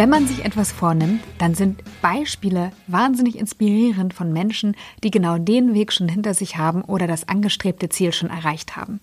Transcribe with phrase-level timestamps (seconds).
[0.00, 4.74] Wenn man sich etwas vornimmt, dann sind Beispiele wahnsinnig inspirierend von Menschen,
[5.04, 9.02] die genau den Weg schon hinter sich haben oder das angestrebte Ziel schon erreicht haben.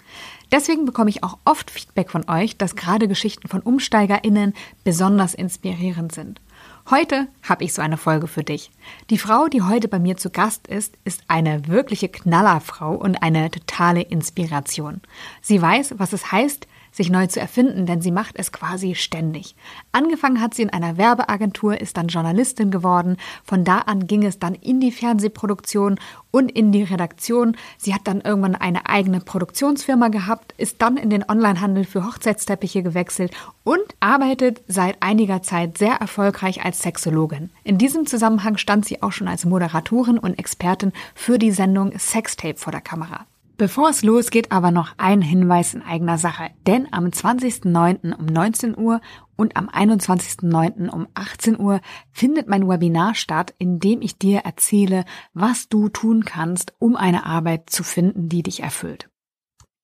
[0.51, 6.13] Deswegen bekomme ich auch oft Feedback von euch, dass gerade Geschichten von UmsteigerInnen besonders inspirierend
[6.13, 6.41] sind.
[6.89, 8.71] Heute habe ich so eine Folge für dich.
[9.11, 13.51] Die Frau, die heute bei mir zu Gast ist, ist eine wirkliche Knallerfrau und eine
[13.51, 15.01] totale Inspiration.
[15.43, 16.65] Sie weiß, was es heißt,
[16.97, 19.55] sich neu zu erfinden, denn sie macht es quasi ständig.
[19.91, 23.17] Angefangen hat sie in einer Werbeagentur, ist dann Journalistin geworden.
[23.43, 25.99] Von da an ging es dann in die Fernsehproduktion
[26.31, 27.55] und in die Redaktion.
[27.77, 32.81] Sie hat dann irgendwann eine eigene Produktionsfirma gehabt, ist dann in den Onlinehandel für Hochzeitsteppiche
[32.83, 33.31] gewechselt
[33.63, 37.51] und arbeitet seit einiger Zeit sehr erfolgreich als Sexologin.
[37.63, 42.57] In diesem Zusammenhang stand sie auch schon als Moderatorin und Expertin für die Sendung Sextape
[42.57, 43.25] vor der Kamera.
[43.57, 46.51] Bevor es losgeht, aber noch ein Hinweis in eigener Sache.
[46.67, 48.13] Denn am 20.09.
[48.13, 49.01] um 19 Uhr
[49.35, 50.89] und am 21.09.
[50.89, 56.23] um 18 Uhr findet mein Webinar statt, in dem ich dir erzähle, was du tun
[56.23, 59.09] kannst, um eine Arbeit zu finden, die dich erfüllt.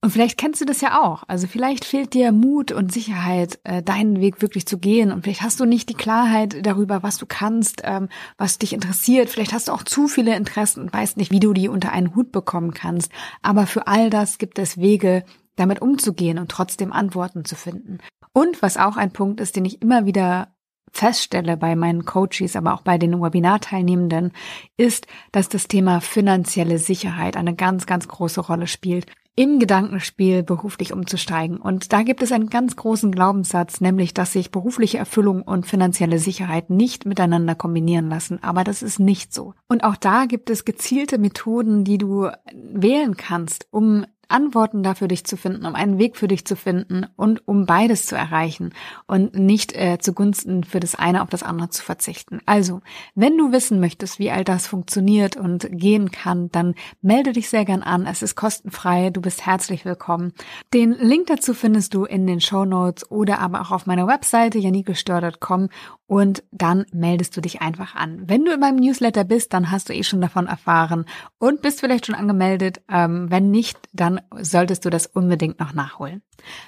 [0.04, 1.24] Und vielleicht kennst du das ja auch.
[1.30, 5.14] Also vielleicht fehlt dir Mut und Sicherheit, äh, deinen Weg wirklich zu gehen.
[5.14, 9.30] Und vielleicht hast du nicht die Klarheit darüber, was du kannst, ähm, was dich interessiert.
[9.30, 12.16] Vielleicht hast du auch zu viele Interessen und weißt nicht, wie du die unter einen
[12.16, 13.14] Hut bekommen kannst.
[13.42, 15.24] Aber für all das gibt es Wege,
[15.56, 18.00] damit umzugehen und trotzdem Antworten zu finden.
[18.34, 20.50] Und was auch ein Punkt ist, den ich immer wieder
[20.92, 24.34] feststelle bei meinen Coaches, aber auch bei den Webinarteilnehmenden,
[24.76, 29.06] ist, dass das Thema finanzielle Sicherheit eine ganz, ganz große Rolle spielt
[29.36, 31.58] im Gedankenspiel beruflich umzusteigen.
[31.58, 36.20] Und da gibt es einen ganz großen Glaubenssatz, nämlich, dass sich berufliche Erfüllung und finanzielle
[36.20, 38.44] Sicherheit nicht miteinander kombinieren lassen.
[38.44, 39.56] Aber das ist nicht so.
[39.68, 45.26] Und auch da gibt es gezielte Methoden, die du wählen kannst, um Antworten dafür dich
[45.26, 48.74] zu finden, um einen Weg für dich zu finden und um beides zu erreichen
[49.08, 52.40] und nicht äh, zugunsten für das eine auf das andere zu verzichten.
[52.46, 52.82] Also,
[53.16, 57.66] wenn du wissen möchtest, wie all das funktioniert und gehen kann, dann melde dich sehr
[57.66, 58.06] gern an.
[58.06, 59.10] Es ist kostenfrei.
[59.10, 60.34] Du bist herzlich willkommen.
[60.74, 64.58] Den Link dazu findest du in den Show Notes oder aber auch auf meiner Webseite
[64.58, 65.70] janikestör.com
[66.08, 68.24] und dann meldest du dich einfach an.
[68.28, 71.06] Wenn du in meinem Newsletter bist, dann hast du eh schon davon erfahren
[71.40, 72.82] und bist vielleicht schon angemeldet.
[72.88, 76.22] Ähm, wenn nicht, dann solltest du das unbedingt noch nachholen.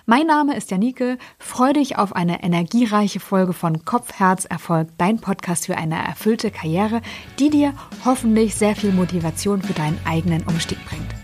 [0.05, 1.17] Mein Name ist Janike.
[1.39, 6.51] Freue dich auf eine energiereiche Folge von Kopf, Herz, Erfolg, dein Podcast für eine erfüllte
[6.51, 7.01] Karriere,
[7.39, 7.73] die dir
[8.03, 11.15] hoffentlich sehr viel Motivation für deinen eigenen Umstieg bringt.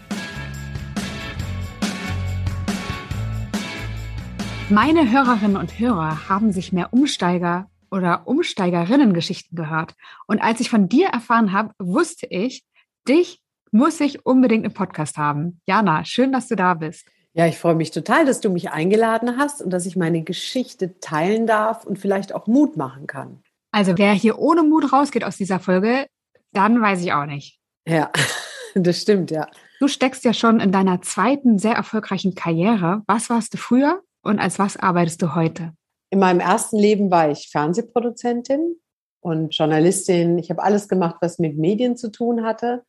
[4.69, 9.95] Meine Hörerinnen und Hörer haben sich mehr Umsteiger oder Umsteigerinnen-Geschichten gehört.
[10.27, 12.63] Und als ich von dir erfahren habe, wusste ich,
[13.07, 15.61] dich muss ich unbedingt im Podcast haben.
[15.65, 17.07] Jana, schön, dass du da bist.
[17.33, 20.99] Ja, ich freue mich total, dass du mich eingeladen hast und dass ich meine Geschichte
[20.99, 23.41] teilen darf und vielleicht auch Mut machen kann.
[23.71, 26.07] Also wer hier ohne Mut rausgeht aus dieser Folge,
[26.51, 27.59] dann weiß ich auch nicht.
[27.87, 28.11] Ja,
[28.75, 29.47] das stimmt, ja.
[29.79, 33.01] Du steckst ja schon in deiner zweiten sehr erfolgreichen Karriere.
[33.07, 35.71] Was warst du früher und als was arbeitest du heute?
[36.09, 38.75] In meinem ersten Leben war ich Fernsehproduzentin
[39.21, 40.37] und Journalistin.
[40.37, 42.83] Ich habe alles gemacht, was mit Medien zu tun hatte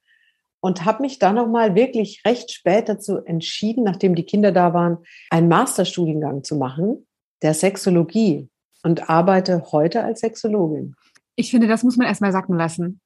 [0.62, 4.98] und habe mich dann nochmal wirklich recht spät dazu entschieden, nachdem die Kinder da waren,
[5.30, 7.06] einen Masterstudiengang zu machen,
[7.42, 8.48] der Sexologie
[8.82, 10.94] und arbeite heute als Sexologin.
[11.36, 13.00] Ich finde, das muss man erstmal sacken lassen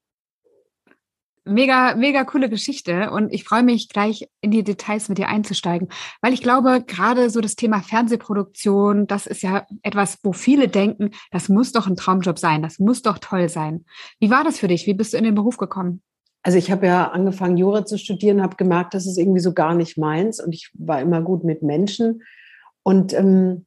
[1.46, 5.88] mega, mega coole Geschichte und ich freue mich gleich in die Details mit dir einzusteigen,
[6.20, 11.10] weil ich glaube, gerade so das Thema Fernsehproduktion, das ist ja etwas, wo viele denken,
[11.30, 13.84] das muss doch ein Traumjob sein, das muss doch toll sein.
[14.18, 14.86] Wie war das für dich?
[14.86, 16.02] Wie bist du in den Beruf gekommen?
[16.42, 19.74] Also ich habe ja angefangen, Jura zu studieren, habe gemerkt, das ist irgendwie so gar
[19.74, 22.22] nicht meins und ich war immer gut mit Menschen
[22.82, 23.66] und ähm,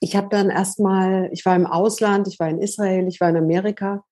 [0.00, 3.38] ich habe dann erstmal, ich war im Ausland, ich war in Israel, ich war in
[3.38, 4.04] Amerika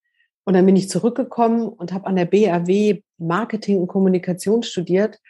[0.44, 5.20] und dann bin ich zurückgekommen und habe an der BRW Marketing und Kommunikation studiert.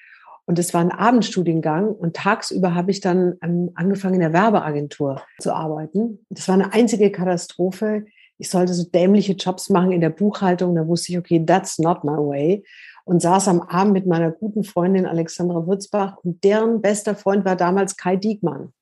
[0.45, 5.23] Und es war ein Abendstudiengang und tagsüber habe ich dann ähm, angefangen in der Werbeagentur
[5.41, 6.25] zu arbeiten.
[6.31, 8.07] Das war eine einzige Katastrophe.
[8.43, 10.75] Ich sollte so dämliche Jobs machen in der Buchhaltung.
[10.75, 12.65] Da wusste ich, okay, that's not my way.
[13.05, 17.55] Und saß am Abend mit meiner guten Freundin Alexandra Würzbach und deren bester Freund war
[17.55, 18.73] damals Kai Diekmann.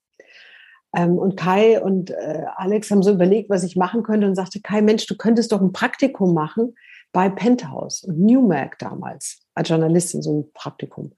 [0.97, 4.63] Ähm, und Kai und äh, Alex haben so überlegt, was ich machen könnte und sagte,
[4.63, 6.75] Kai, Mensch, du könntest doch ein Praktikum machen
[7.13, 11.13] bei Penthouse und Newmac damals als Journalistin, so ein Praktikum.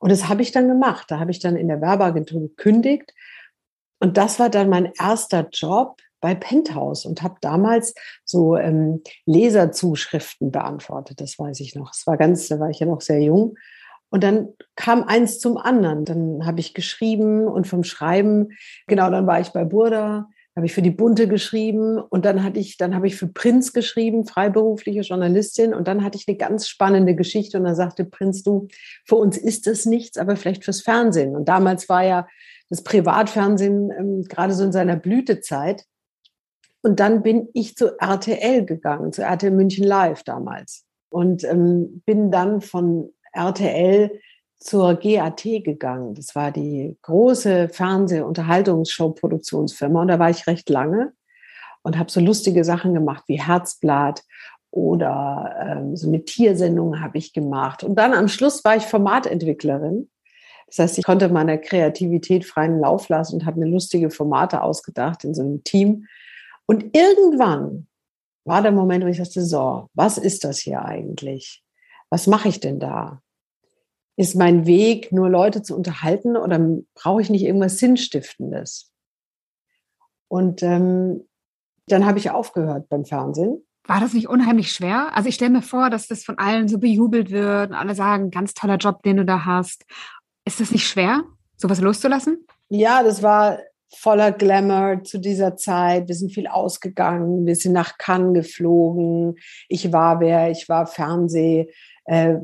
[0.00, 1.10] Und das habe ich dann gemacht.
[1.10, 3.14] Da habe ich dann in der Werbeagentur gekündigt.
[4.00, 7.94] Und das war dann mein erster Job bei Penthouse und habe damals
[8.24, 11.20] so ähm, Leserzuschriften beantwortet.
[11.20, 11.92] Das weiß ich noch.
[11.92, 13.54] Es war ganz, da war ich ja noch sehr jung.
[14.10, 16.04] Und dann kam eins zum anderen.
[16.04, 18.48] Dann habe ich geschrieben und vom Schreiben,
[18.88, 22.58] genau, dann war ich bei Burda, habe ich für die Bunte geschrieben und dann hatte
[22.58, 26.66] ich, dann habe ich für Prinz geschrieben, freiberufliche Journalistin und dann hatte ich eine ganz
[26.66, 28.66] spannende Geschichte und dann sagte Prinz, du,
[29.04, 31.36] für uns ist das nichts, aber vielleicht fürs Fernsehen.
[31.36, 32.26] Und damals war ja
[32.68, 35.84] das Privatfernsehen ähm, gerade so in seiner Blütezeit.
[36.86, 42.30] Und dann bin ich zu RTL gegangen, zu RTL München Live damals und ähm, bin
[42.30, 44.12] dann von RTL
[44.60, 46.14] zur GAT gegangen.
[46.14, 51.12] Das war die große Fernseh-Unterhaltungsshow-Produktionsfirma und da war ich recht lange
[51.82, 54.22] und habe so lustige Sachen gemacht wie Herzblatt
[54.70, 57.82] oder ähm, so eine Tiersendung habe ich gemacht.
[57.82, 60.08] Und dann am Schluss war ich Formatentwicklerin.
[60.68, 65.24] Das heißt, ich konnte meiner Kreativität freien Lauf lassen und habe mir lustige Formate ausgedacht
[65.24, 66.06] in so einem Team.
[66.66, 67.86] Und irgendwann
[68.44, 71.64] war der Moment, wo ich dachte, so, was ist das hier eigentlich?
[72.10, 73.22] Was mache ich denn da?
[74.16, 76.58] ist mein Weg, nur Leute zu unterhalten oder
[76.94, 78.90] brauche ich nicht irgendwas Sinnstiftendes?
[80.28, 81.28] Und ähm,
[81.86, 83.62] dann habe ich aufgehört beim Fernsehen.
[83.84, 85.14] War das nicht unheimlich schwer?
[85.14, 88.30] Also ich stelle mir vor, dass das von allen so bejubelt wird und alle sagen,
[88.30, 89.84] ganz toller Job, den du da hast.
[90.44, 91.22] Ist das nicht schwer,
[91.56, 92.44] sowas loszulassen?
[92.68, 93.58] Ja, das war
[93.94, 96.08] voller Glamour zu dieser Zeit.
[96.08, 99.36] Wir sind viel ausgegangen, wir sind nach Cannes geflogen.
[99.68, 101.68] Ich war wer, ich war Fernseh
[102.06, 102.36] äh,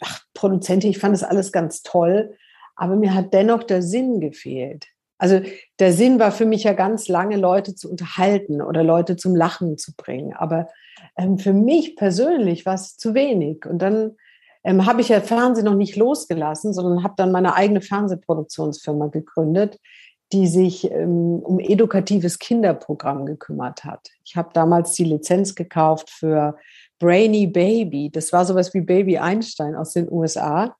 [0.00, 2.36] ach, Produzentin, ich fand das alles ganz toll,
[2.76, 4.86] aber mir hat dennoch der Sinn gefehlt.
[5.18, 5.40] Also
[5.78, 9.78] der Sinn war für mich ja ganz lange, Leute zu unterhalten oder Leute zum Lachen
[9.78, 10.34] zu bringen.
[10.34, 10.68] Aber
[11.16, 13.64] ähm, für mich persönlich war es zu wenig.
[13.64, 14.16] Und dann
[14.62, 19.78] ähm, habe ich ja Fernsehen noch nicht losgelassen, sondern habe dann meine eigene Fernsehproduktionsfirma gegründet,
[20.32, 24.08] die sich ähm, um edukatives Kinderprogramm gekümmert hat.
[24.24, 26.56] Ich habe damals die Lizenz gekauft für
[26.98, 28.10] Brainy Baby.
[28.10, 30.76] Das war sowas wie Baby Einstein aus den USA.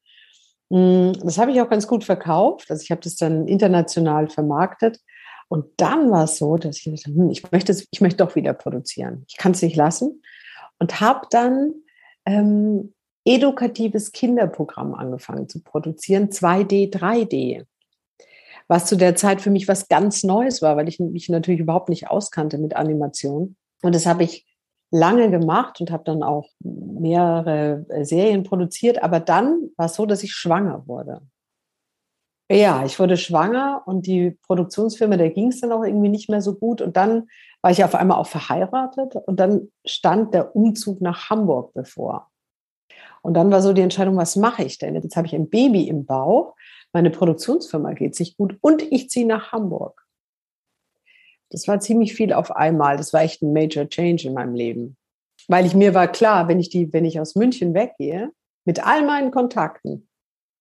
[0.70, 2.70] Mm, das habe ich auch ganz gut verkauft.
[2.70, 4.98] Also ich habe das dann international vermarktet.
[5.48, 8.52] Und dann war es so, dass ich dachte, hm, ich möchte, ich möchte doch wieder
[8.52, 9.25] produzieren.
[9.28, 10.22] Ich kann es nicht lassen.
[10.78, 11.72] Und habe dann
[12.25, 12.94] ähm,
[13.25, 17.64] edukatives Kinderprogramm angefangen zu produzieren, 2D, 3D.
[18.69, 21.89] Was zu der Zeit für mich was ganz Neues war, weil ich mich natürlich überhaupt
[21.89, 23.57] nicht auskannte mit Animation.
[23.83, 24.47] Und das habe ich
[24.91, 29.03] lange gemacht und habe dann auch mehrere äh, Serien produziert.
[29.03, 31.23] Aber dann war es so, dass ich schwanger wurde.
[32.49, 36.41] Ja, ich wurde schwanger und die Produktionsfirma, der ging es dann auch irgendwie nicht mehr
[36.41, 36.81] so gut.
[36.81, 37.27] Und dann
[37.61, 42.31] war ich auf einmal auch verheiratet und dann stand der Umzug nach Hamburg bevor.
[43.23, 44.95] Und dann war so die Entscheidung, was mache ich denn?
[44.95, 46.55] Jetzt habe ich ein Baby im Bauch,
[46.96, 50.06] meine Produktionsfirma geht sich gut und ich ziehe nach Hamburg.
[51.50, 52.96] Das war ziemlich viel auf einmal.
[52.96, 54.96] Das war echt ein Major Change in meinem Leben.
[55.46, 58.32] Weil ich mir war klar, wenn ich die, wenn ich aus München weggehe,
[58.64, 60.08] mit all meinen Kontakten,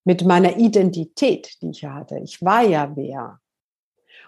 [0.03, 3.39] mit meiner Identität, die ich hatte, ich war ja wer.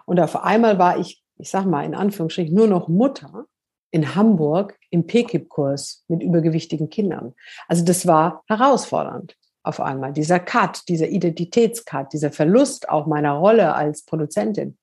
[0.05, 3.47] Und auf einmal war ich, ich sag mal in Anführungsstrichen, nur noch Mutter
[3.91, 7.35] in Hamburg im PKIP-Kurs mit übergewichtigen Kindern.
[7.67, 9.35] Also das war herausfordernd
[9.67, 10.13] auf einmal.
[10.13, 14.77] Dieser Cut, dieser Identitätscut, dieser Verlust auch meiner Rolle als Produzentin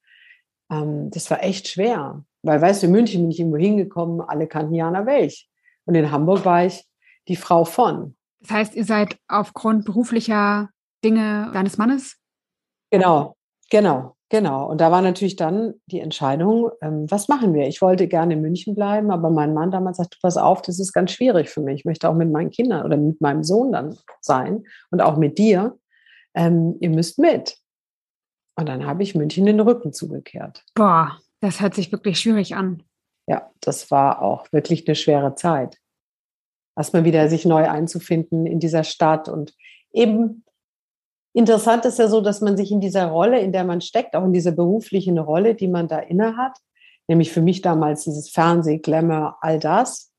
[0.71, 2.25] ähm, das war echt schwer.
[2.43, 5.49] Weil, weißt du, in München bin ich irgendwo hingekommen, alle kannten Jana Welch.
[5.87, 6.87] Und in Hamburg war ich
[7.29, 8.17] die Frau von.
[8.41, 10.69] Das heißt, ihr seid aufgrund beruflicher
[11.03, 12.17] Dinge deines Mannes?
[12.91, 13.37] Genau,
[13.75, 14.71] genau, genau.
[14.71, 17.67] Und da war natürlich dann die Entscheidung, ähm, was machen wir?
[17.67, 20.93] Ich wollte gerne in München bleiben, aber mein Mann damals sagte, pass auf, das ist
[20.93, 21.81] ganz schwierig für mich.
[21.81, 24.63] Ich möchte auch mit meinen Kindern oder mit meinem Sohn dann sein
[24.93, 25.77] und auch mit dir.
[26.37, 27.57] Ähm, ihr müsst mit.
[28.57, 30.65] Und dann habe ich München den Rücken zugekehrt.
[30.77, 32.85] Boah, das hört sich wirklich schwierig an.
[33.27, 35.79] Ja, das war auch wirklich eine schwere Zeit.
[36.77, 39.29] Erstmal wieder sich neu einzufinden in dieser Stadt.
[39.29, 39.53] Und
[39.93, 40.44] eben
[41.35, 44.25] interessant ist ja so, dass man sich in dieser Rolle, in der man steckt, auch
[44.25, 46.57] in dieser beruflichen Rolle, die man da inne hat,
[47.09, 50.11] nämlich für mich damals dieses Fernseh, Glamour, all das,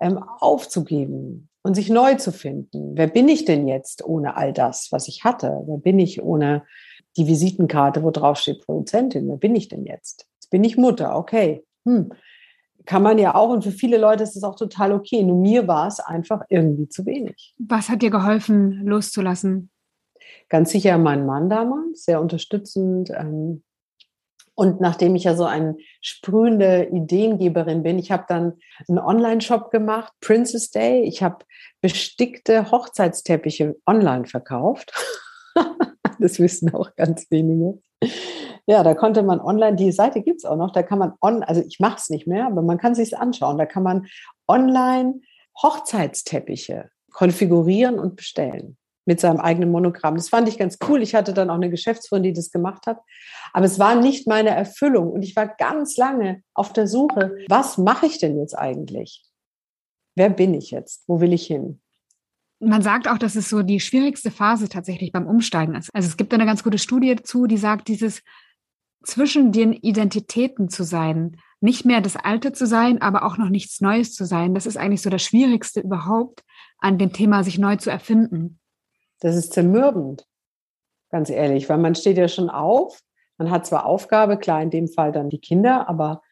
[0.00, 2.96] ähm, aufzugeben und sich neu zu finden.
[2.96, 5.62] Wer bin ich denn jetzt ohne all das, was ich hatte?
[5.66, 6.62] Wer bin ich ohne
[7.18, 9.28] die Visitenkarte, wo drauf steht Produzentin.
[9.28, 10.26] Wer bin ich denn jetzt?
[10.36, 11.64] Jetzt bin ich Mutter, okay.
[11.84, 12.12] Hm.
[12.86, 15.22] Kann man ja auch, und für viele Leute ist es auch total okay.
[15.22, 17.54] Nur mir war es einfach irgendwie zu wenig.
[17.58, 19.70] Was hat dir geholfen, loszulassen?
[20.48, 23.10] Ganz sicher mein Mann damals, sehr unterstützend.
[23.10, 23.62] Ähm,
[24.54, 28.54] und nachdem ich ja so eine sprühende Ideengeberin bin, ich habe dann
[28.88, 31.04] einen Online-Shop gemacht, Princess Day.
[31.04, 31.44] Ich habe
[31.80, 34.92] bestickte Hochzeitsteppiche online verkauft.
[36.18, 37.80] das wissen auch ganz wenige.
[38.66, 41.42] Ja, da konnte man online, die Seite gibt es auch noch, da kann man on,
[41.42, 43.58] also ich mache es nicht mehr, aber man kann sich anschauen.
[43.58, 44.06] Da kann man
[44.48, 45.20] online
[45.62, 48.77] Hochzeitsteppiche konfigurieren und bestellen.
[49.08, 50.16] Mit seinem eigenen Monogramm.
[50.16, 51.02] Das fand ich ganz cool.
[51.02, 53.00] Ich hatte dann auch eine Geschäftsführerin, die das gemacht hat.
[53.54, 55.10] Aber es war nicht meine Erfüllung.
[55.10, 59.24] Und ich war ganz lange auf der Suche, was mache ich denn jetzt eigentlich?
[60.14, 61.04] Wer bin ich jetzt?
[61.06, 61.80] Wo will ich hin?
[62.60, 65.88] Man sagt auch, dass es so die schwierigste Phase tatsächlich beim Umsteigen ist.
[65.94, 68.22] Also es gibt eine ganz gute Studie dazu, die sagt, dieses
[69.04, 73.80] zwischen den Identitäten zu sein, nicht mehr das Alte zu sein, aber auch noch nichts
[73.80, 76.44] Neues zu sein, das ist eigentlich so das Schwierigste überhaupt
[76.78, 78.58] an dem Thema, sich neu zu erfinden.
[79.20, 80.26] Das ist zermürbend,
[81.10, 83.00] ganz ehrlich, weil man steht ja schon auf,
[83.38, 86.22] man hat zwar Aufgabe, klar in dem Fall dann die Kinder, aber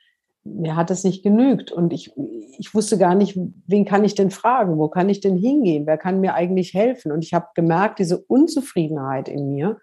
[0.45, 1.73] mir hat es nicht genügt.
[1.73, 2.13] Und ich,
[2.59, 5.99] ich wusste gar nicht, wen kann ich denn fragen, wo kann ich denn hingehen, wer
[5.99, 7.13] kann mir eigentlich helfen?
[7.13, 9.81] Und ich habe gemerkt, diese Unzufriedenheit in mir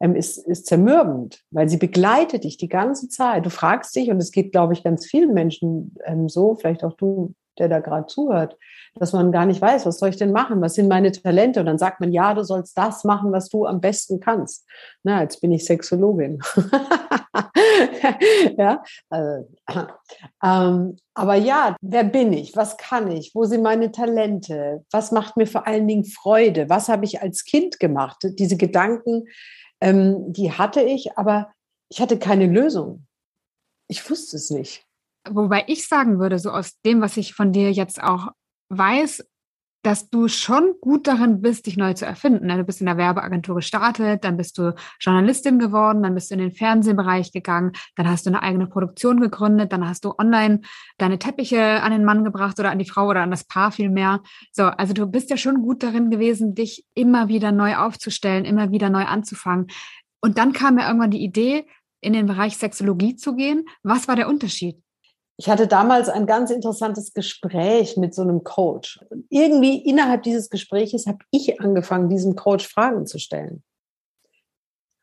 [0.00, 3.44] ähm, ist, ist zermürbend, weil sie begleitet dich die ganze Zeit.
[3.46, 6.94] Du fragst dich, und es geht, glaube ich, ganz vielen Menschen ähm, so, vielleicht auch
[6.94, 8.56] du, der da gerade zuhört,
[8.94, 10.60] dass man gar nicht weiß, was soll ich denn machen?
[10.60, 11.60] Was sind meine Talente?
[11.60, 14.66] Und dann sagt man, ja, du sollst das machen, was du am besten kannst.
[15.02, 16.40] Na, jetzt bin ich Sexologin.
[18.58, 19.48] ja, also,
[20.42, 22.56] ähm, aber ja, wer bin ich?
[22.56, 23.34] Was kann ich?
[23.34, 24.84] Wo sind meine Talente?
[24.90, 26.68] Was macht mir vor allen Dingen Freude?
[26.68, 28.18] Was habe ich als Kind gemacht?
[28.22, 29.24] Diese Gedanken,
[29.80, 31.52] ähm, die hatte ich, aber
[31.88, 33.06] ich hatte keine Lösung.
[33.88, 34.87] Ich wusste es nicht.
[35.30, 38.28] Wobei ich sagen würde, so aus dem, was ich von dir jetzt auch
[38.70, 39.24] weiß,
[39.82, 42.46] dass du schon gut darin bist, dich neu zu erfinden.
[42.46, 42.56] Ne?
[42.56, 46.40] Du bist in der Werbeagentur gestartet, dann bist du Journalistin geworden, dann bist du in
[46.40, 50.60] den Fernsehbereich gegangen, dann hast du eine eigene Produktion gegründet, dann hast du online
[50.98, 54.20] deine Teppiche an den Mann gebracht oder an die Frau oder an das Paar vielmehr.
[54.52, 58.72] So, also du bist ja schon gut darin gewesen, dich immer wieder neu aufzustellen, immer
[58.72, 59.68] wieder neu anzufangen.
[60.20, 61.64] Und dann kam mir irgendwann die Idee,
[62.00, 63.64] in den Bereich Sexologie zu gehen.
[63.82, 64.82] Was war der Unterschied?
[65.40, 69.00] Ich hatte damals ein ganz interessantes Gespräch mit so einem Coach.
[69.08, 73.62] Und irgendwie innerhalb dieses Gespräches habe ich angefangen, diesem Coach Fragen zu stellen.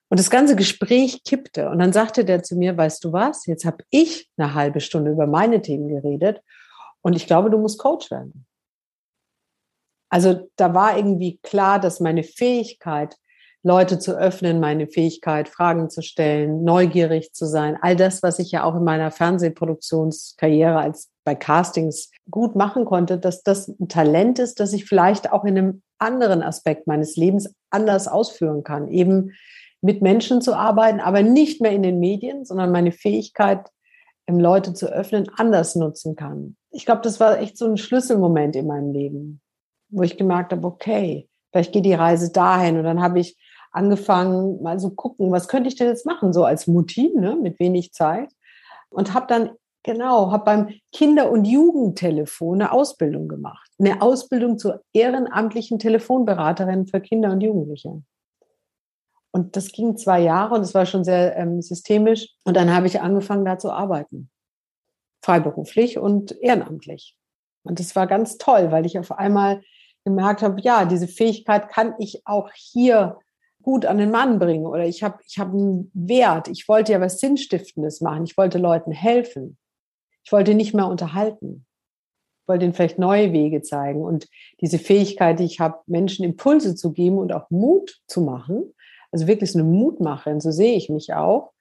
[0.09, 1.69] Und das ganze Gespräch kippte.
[1.69, 5.11] Und dann sagte der zu mir, weißt du was, jetzt habe ich eine halbe Stunde
[5.11, 6.41] über meine Themen geredet
[7.01, 8.45] und ich glaube, du musst Coach werden.
[10.09, 13.15] Also da war irgendwie klar, dass meine Fähigkeit,
[13.65, 17.79] Leute zu öffnen, meine Fähigkeit, Fragen zu stellen, neugierig zu sein.
[17.81, 23.17] All das, was ich ja auch in meiner Fernsehproduktionskarriere als bei Castings gut machen konnte,
[23.17, 27.55] dass das ein Talent ist, das ich vielleicht auch in einem anderen Aspekt meines Lebens
[27.71, 28.87] anders ausführen kann.
[28.87, 29.31] Eben
[29.81, 33.67] mit Menschen zu arbeiten, aber nicht mehr in den Medien, sondern meine Fähigkeit,
[34.27, 36.55] Leute zu öffnen, anders nutzen kann.
[36.69, 39.41] Ich glaube, das war echt so ein Schlüsselmoment in meinem Leben,
[39.89, 42.77] wo ich gemerkt habe, okay, vielleicht geht die Reise dahin.
[42.77, 43.35] Und dann habe ich
[43.75, 47.59] angefangen, mal so gucken, was könnte ich denn jetzt machen, so als Mutti, ne, mit
[47.59, 48.31] wenig Zeit.
[48.89, 49.51] Und habe dann,
[49.83, 53.69] genau, habe beim Kinder- und Jugendtelefon eine Ausbildung gemacht.
[53.77, 58.01] Eine Ausbildung zur ehrenamtlichen Telefonberaterin für Kinder und Jugendliche.
[59.31, 62.29] Und das ging zwei Jahre und es war schon sehr ähm, systemisch.
[62.45, 64.29] Und dann habe ich angefangen, da zu arbeiten.
[65.21, 67.17] Freiberuflich und ehrenamtlich.
[67.63, 69.61] Und das war ganz toll, weil ich auf einmal
[70.05, 73.17] gemerkt habe, ja, diese Fähigkeit kann ich auch hier
[73.65, 76.47] gut an den Mann bringen oder ich habe ich hab einen Wert.
[76.47, 78.23] Ich wollte ja was Sinnstiftendes machen.
[78.23, 79.57] Ich wollte Leuten helfen.
[80.23, 81.65] Ich wollte nicht mehr unterhalten.
[82.43, 84.03] Ich wollte ihnen vielleicht neue Wege zeigen.
[84.03, 84.27] Und
[84.61, 88.71] diese Fähigkeit, die ich habe, Menschen Impulse zu geben und auch Mut zu machen,
[89.11, 91.51] also wirklich so eine Mutmacherin, so sehe ich mich auch,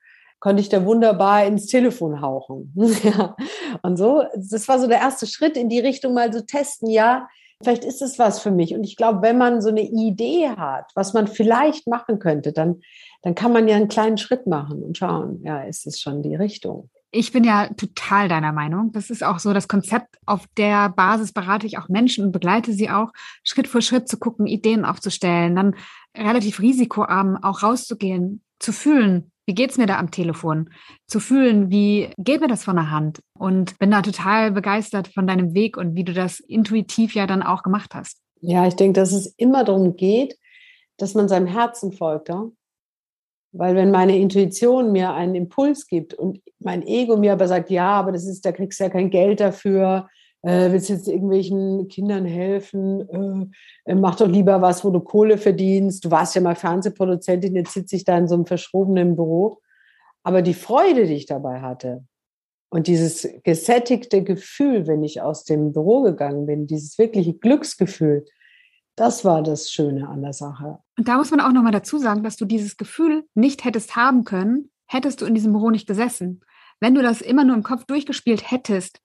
[0.41, 2.75] konnte ich da wunderbar ins Telefon hauchen.
[3.83, 7.29] Und so, das war so der erste Schritt in die Richtung, mal so testen, ja,
[7.65, 8.75] vielleicht ist es was für mich.
[8.75, 12.81] Und ich glaube, wenn man so eine Idee hat, was man vielleicht machen könnte, dann,
[13.23, 16.37] dann kann man ja einen kleinen Schritt machen und schauen, ja, ist es schon die
[16.37, 16.91] Richtung.
[17.11, 18.91] Ich bin ja total deiner Meinung.
[18.93, 20.17] Das ist auch so das Konzept.
[20.27, 23.13] Auf der Basis berate ich auch Menschen und begleite sie auch,
[23.45, 25.77] Schritt für Schritt zu gucken, Ideen aufzustellen, dann
[26.17, 30.71] relativ risikoarm auch rauszugehen, zu fühlen, wie geht's mir da am Telefon?
[31.07, 33.21] Zu fühlen, wie geht mir das von der Hand?
[33.39, 37.43] Und bin da total begeistert von deinem Weg und wie du das intuitiv ja dann
[37.43, 38.19] auch gemacht hast.
[38.41, 40.39] Ja, ich denke, dass es immer darum geht,
[40.97, 42.29] dass man seinem Herzen folgt.
[42.29, 42.51] Ja?
[43.53, 47.91] Weil wenn meine Intuition mir einen Impuls gibt und mein Ego mir aber sagt, ja,
[47.91, 50.09] aber das ist, da kriegst du ja kein Geld dafür,
[50.45, 53.51] äh, willst jetzt irgendwelchen Kindern helfen,
[53.87, 56.05] äh, äh, mach doch lieber was, wo du Kohle verdienst.
[56.05, 59.61] Du warst ja mal Fernsehproduzentin, jetzt sitze ich da in so einem verschrobenen Büro.
[60.23, 62.05] Aber die Freude, die ich dabei hatte
[62.69, 68.27] und dieses gesättigte Gefühl, wenn ich aus dem Büro gegangen bin, dieses wirkliche Glücksgefühl,
[68.97, 70.79] das war das Schöne an der Sache.
[70.99, 74.25] Und da muss man auch nochmal dazu sagen, dass du dieses Gefühl nicht hättest haben
[74.25, 76.41] können, hättest du in diesem Büro nicht gesessen.
[76.81, 79.01] Wenn du das immer nur im Kopf durchgespielt hättest,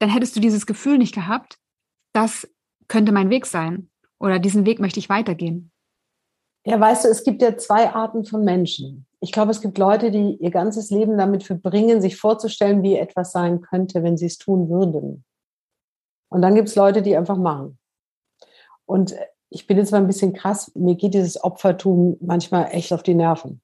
[0.00, 1.58] dann hättest du dieses Gefühl nicht gehabt,
[2.12, 2.48] das
[2.88, 5.70] könnte mein Weg sein oder diesen Weg möchte ich weitergehen.
[6.66, 9.06] Ja, weißt du, es gibt ja zwei Arten von Menschen.
[9.20, 13.32] Ich glaube, es gibt Leute, die ihr ganzes Leben damit verbringen, sich vorzustellen, wie etwas
[13.32, 15.24] sein könnte, wenn sie es tun würden.
[16.30, 17.78] Und dann gibt es Leute, die einfach machen.
[18.84, 19.14] Und
[19.50, 23.14] ich bin jetzt mal ein bisschen krass, mir geht dieses Opfertum manchmal echt auf die
[23.14, 23.62] Nerven.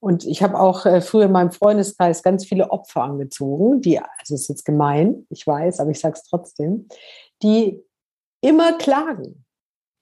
[0.00, 4.34] Und ich habe auch äh, früher in meinem Freundeskreis ganz viele Opfer angezogen, die, also
[4.34, 6.88] ist jetzt gemein, ich weiß, aber ich sage es trotzdem,
[7.42, 7.82] die
[8.40, 9.44] immer klagen,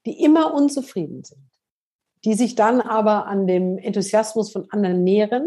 [0.07, 1.49] die immer unzufrieden sind
[2.25, 5.47] die sich dann aber an dem Enthusiasmus von anderen nähren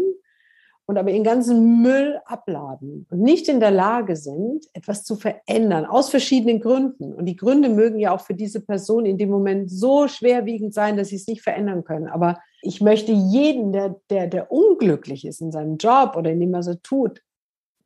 [0.86, 5.86] und aber ihren ganzen Müll abladen und nicht in der Lage sind, etwas zu verändern,
[5.86, 7.14] aus verschiedenen Gründen.
[7.14, 10.96] Und die Gründe mögen ja auch für diese Person in dem Moment so schwerwiegend sein,
[10.96, 12.08] dass sie es nicht verändern können.
[12.08, 16.54] Aber ich möchte jeden, der, der, der unglücklich ist in seinem Job oder in dem,
[16.54, 17.20] er tut,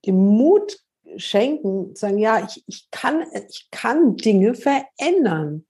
[0.05, 0.79] den Mut
[1.17, 5.67] schenken, sagen, ja, ich, ich, kann, ich kann Dinge verändern.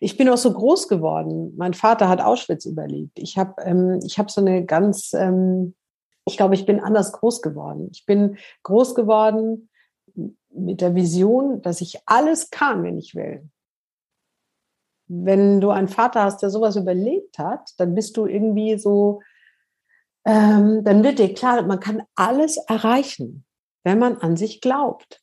[0.00, 1.54] Ich bin auch so groß geworden.
[1.56, 3.18] Mein Vater hat Auschwitz überlebt.
[3.18, 5.74] Ich habe ähm, ich hab so eine ganz, ähm,
[6.26, 7.88] ich glaube, ich bin anders groß geworden.
[7.92, 9.68] Ich bin groß geworden
[10.50, 13.48] mit der Vision, dass ich alles kann, wenn ich will.
[15.08, 19.22] Wenn du einen Vater hast, der sowas überlebt hat, dann bist du irgendwie so,
[20.24, 23.44] ähm, dann wird dir klar, man kann alles erreichen,
[23.84, 25.22] wenn man an sich glaubt.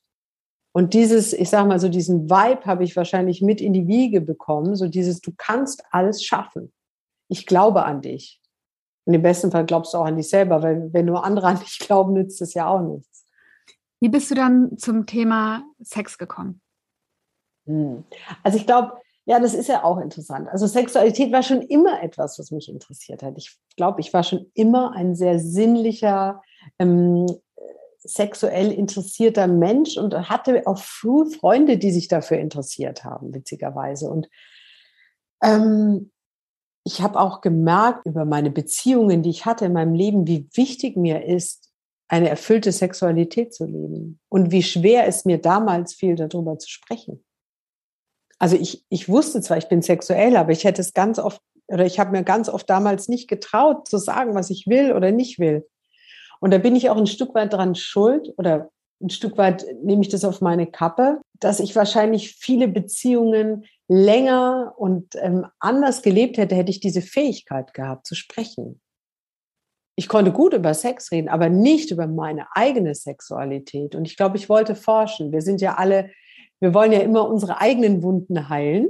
[0.72, 4.20] Und dieses, ich sage mal so, diesen Vibe habe ich wahrscheinlich mit in die Wiege
[4.20, 6.72] bekommen, so dieses, du kannst alles schaffen.
[7.28, 8.42] Ich glaube an dich.
[9.06, 11.60] Und im besten Fall glaubst du auch an dich selber, weil wenn nur andere an
[11.60, 13.24] dich glauben, nützt es ja auch nichts.
[14.00, 16.60] Wie bist du dann zum Thema Sex gekommen?
[17.66, 18.04] Hm.
[18.42, 18.92] Also ich glaube,
[19.28, 20.48] ja, das ist ja auch interessant.
[20.48, 23.34] Also Sexualität war schon immer etwas, was mich interessiert hat.
[23.36, 26.42] Ich glaube, ich war schon immer ein sehr sinnlicher,
[26.78, 27.26] ähm,
[27.98, 34.08] sexuell interessierter Mensch und hatte auch früh Freunde, die sich dafür interessiert haben, witzigerweise.
[34.08, 34.28] Und
[35.42, 36.12] ähm,
[36.84, 40.96] ich habe auch gemerkt über meine Beziehungen, die ich hatte in meinem Leben, wie wichtig
[40.96, 41.72] mir ist,
[42.06, 47.25] eine erfüllte Sexualität zu leben und wie schwer es mir damals fiel, darüber zu sprechen.
[48.38, 51.84] Also ich, ich wusste zwar, ich bin sexuell, aber ich hätte es ganz oft oder
[51.84, 55.38] ich habe mir ganz oft damals nicht getraut zu sagen, was ich will oder nicht
[55.38, 55.66] will.
[56.40, 58.70] Und da bin ich auch ein Stück weit dran schuld oder
[59.00, 64.74] ein Stück weit nehme ich das auf meine Kappe, dass ich wahrscheinlich viele Beziehungen länger
[64.76, 68.80] und ähm, anders gelebt hätte, hätte ich diese Fähigkeit gehabt zu sprechen.
[69.96, 73.94] Ich konnte gut über Sex reden, aber nicht über meine eigene Sexualität.
[73.94, 75.32] Und ich glaube, ich wollte forschen.
[75.32, 76.10] Wir sind ja alle,
[76.60, 78.88] wir wollen ja immer unsere eigenen Wunden heilen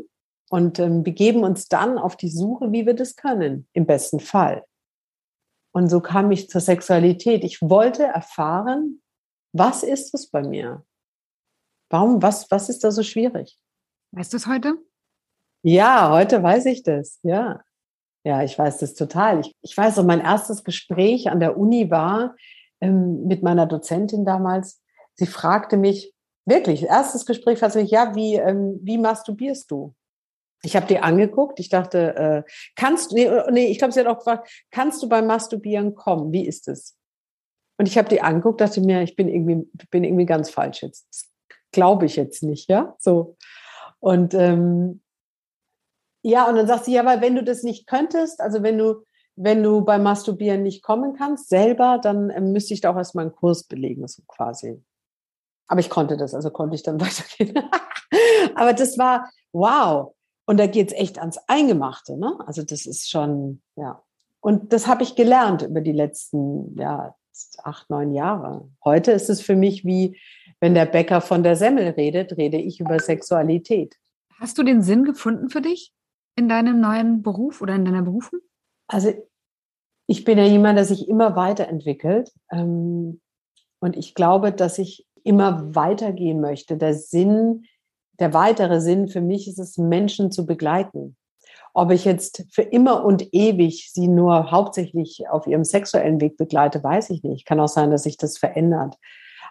[0.50, 4.64] und ähm, begeben uns dann auf die Suche, wie wir das können, im besten Fall.
[5.72, 7.44] Und so kam ich zur Sexualität.
[7.44, 9.02] Ich wollte erfahren,
[9.52, 10.84] was ist es bei mir?
[11.90, 13.58] Warum, was, was ist da so schwierig?
[14.12, 14.78] Weißt du es heute?
[15.62, 17.60] Ja, heute weiß ich das, ja.
[18.24, 19.40] Ja, ich weiß das total.
[19.40, 22.34] Ich, ich weiß auch, mein erstes Gespräch an der Uni war
[22.80, 24.82] ähm, mit meiner Dozentin damals.
[25.14, 26.12] Sie fragte mich,
[26.46, 29.94] wirklich, erstes Gespräch sie, ja, wie, ähm, wie masturbierst du?
[30.62, 31.60] Ich habe die angeguckt.
[31.60, 35.08] Ich dachte, äh, kannst du, nee, nee ich glaube, sie hat auch gefragt, kannst du
[35.08, 36.32] beim Masturbieren kommen?
[36.32, 36.96] Wie ist es?
[37.78, 41.30] Und ich habe die angeguckt, dachte mir, ich bin irgendwie, bin irgendwie ganz falsch jetzt.
[41.72, 43.36] Glaube ich jetzt nicht, ja, so.
[44.00, 45.02] Und ähm,
[46.22, 49.04] ja, und dann sagt sie, ja, weil wenn du das nicht könntest, also wenn du,
[49.36, 53.26] wenn du beim Masturbieren nicht kommen kannst, selber, dann ähm, müsste ich da auch erstmal
[53.26, 54.82] einen Kurs belegen, so quasi.
[55.68, 57.58] Aber ich konnte das, also konnte ich dann weitergehen.
[58.54, 60.14] Aber das war, wow,
[60.46, 62.16] und da geht's echt ans Eingemachte.
[62.16, 62.38] Ne?
[62.46, 64.02] Also das ist schon, ja.
[64.40, 67.16] Und das habe ich gelernt über die letzten ja,
[67.64, 68.68] acht, neun Jahre.
[68.84, 70.18] Heute ist es für mich wie,
[70.60, 73.96] wenn der Bäcker von der Semmel redet, rede ich über Sexualität.
[74.38, 75.92] Hast du den Sinn gefunden für dich
[76.36, 78.40] in deinem neuen Beruf oder in deiner Berufung?
[78.86, 79.12] Also
[80.06, 82.32] ich bin ja jemand, der sich immer weiterentwickelt.
[82.50, 83.20] Ähm,
[83.80, 86.76] und ich glaube, dass ich immer weitergehen möchte.
[86.76, 87.66] Der Sinn
[88.18, 91.16] der weitere Sinn für mich ist es, Menschen zu begleiten.
[91.74, 96.82] Ob ich jetzt für immer und ewig sie nur hauptsächlich auf ihrem sexuellen Weg begleite,
[96.82, 97.44] weiß ich nicht.
[97.44, 98.96] Kann auch sein, dass sich das verändert.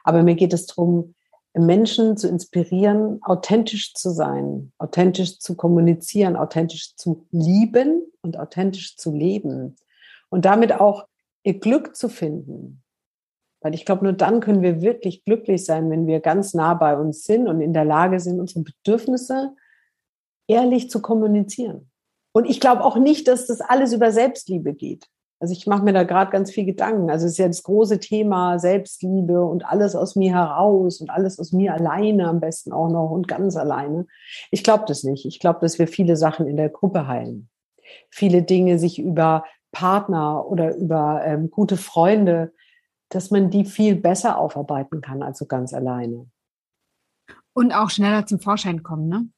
[0.03, 1.13] Aber mir geht es darum,
[1.53, 9.13] Menschen zu inspirieren, authentisch zu sein, authentisch zu kommunizieren, authentisch zu lieben und authentisch zu
[9.13, 9.75] leben
[10.29, 11.05] und damit auch
[11.43, 12.83] ihr Glück zu finden.
[13.65, 16.95] Weil ich glaube, nur dann können wir wirklich glücklich sein, wenn wir ganz nah bei
[16.95, 19.55] uns sind und in der Lage sind, unsere Bedürfnisse
[20.47, 21.89] ehrlich zu kommunizieren.
[22.31, 25.07] Und ich glaube auch nicht, dass das alles über Selbstliebe geht.
[25.39, 27.09] Also ich mache mir da gerade ganz viel Gedanken.
[27.09, 31.39] Also es ist ja das große Thema Selbstliebe und alles aus mir heraus und alles
[31.39, 34.05] aus mir alleine am besten auch noch und ganz alleine.
[34.51, 35.25] Ich glaube das nicht.
[35.25, 37.49] Ich glaube, dass wir viele Sachen in der Gruppe heilen.
[38.11, 42.53] viele Dinge sich über Partner oder über ähm, gute Freunde,
[43.15, 46.27] dass man die viel besser aufarbeiten kann als so ganz alleine.
[47.53, 49.29] Und auch schneller zum Vorschein kommen, ne?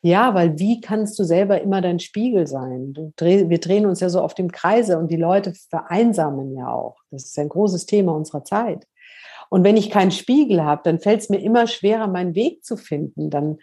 [0.00, 2.94] Ja, weil wie kannst du selber immer dein Spiegel sein?
[3.16, 6.96] Dreh, wir drehen uns ja so auf dem Kreise und die Leute vereinsamen ja auch.
[7.10, 8.86] Das ist ein großes Thema unserer Zeit.
[9.48, 12.76] Und wenn ich keinen Spiegel habe, dann fällt es mir immer schwerer, meinen Weg zu
[12.76, 13.30] finden.
[13.30, 13.58] Dann,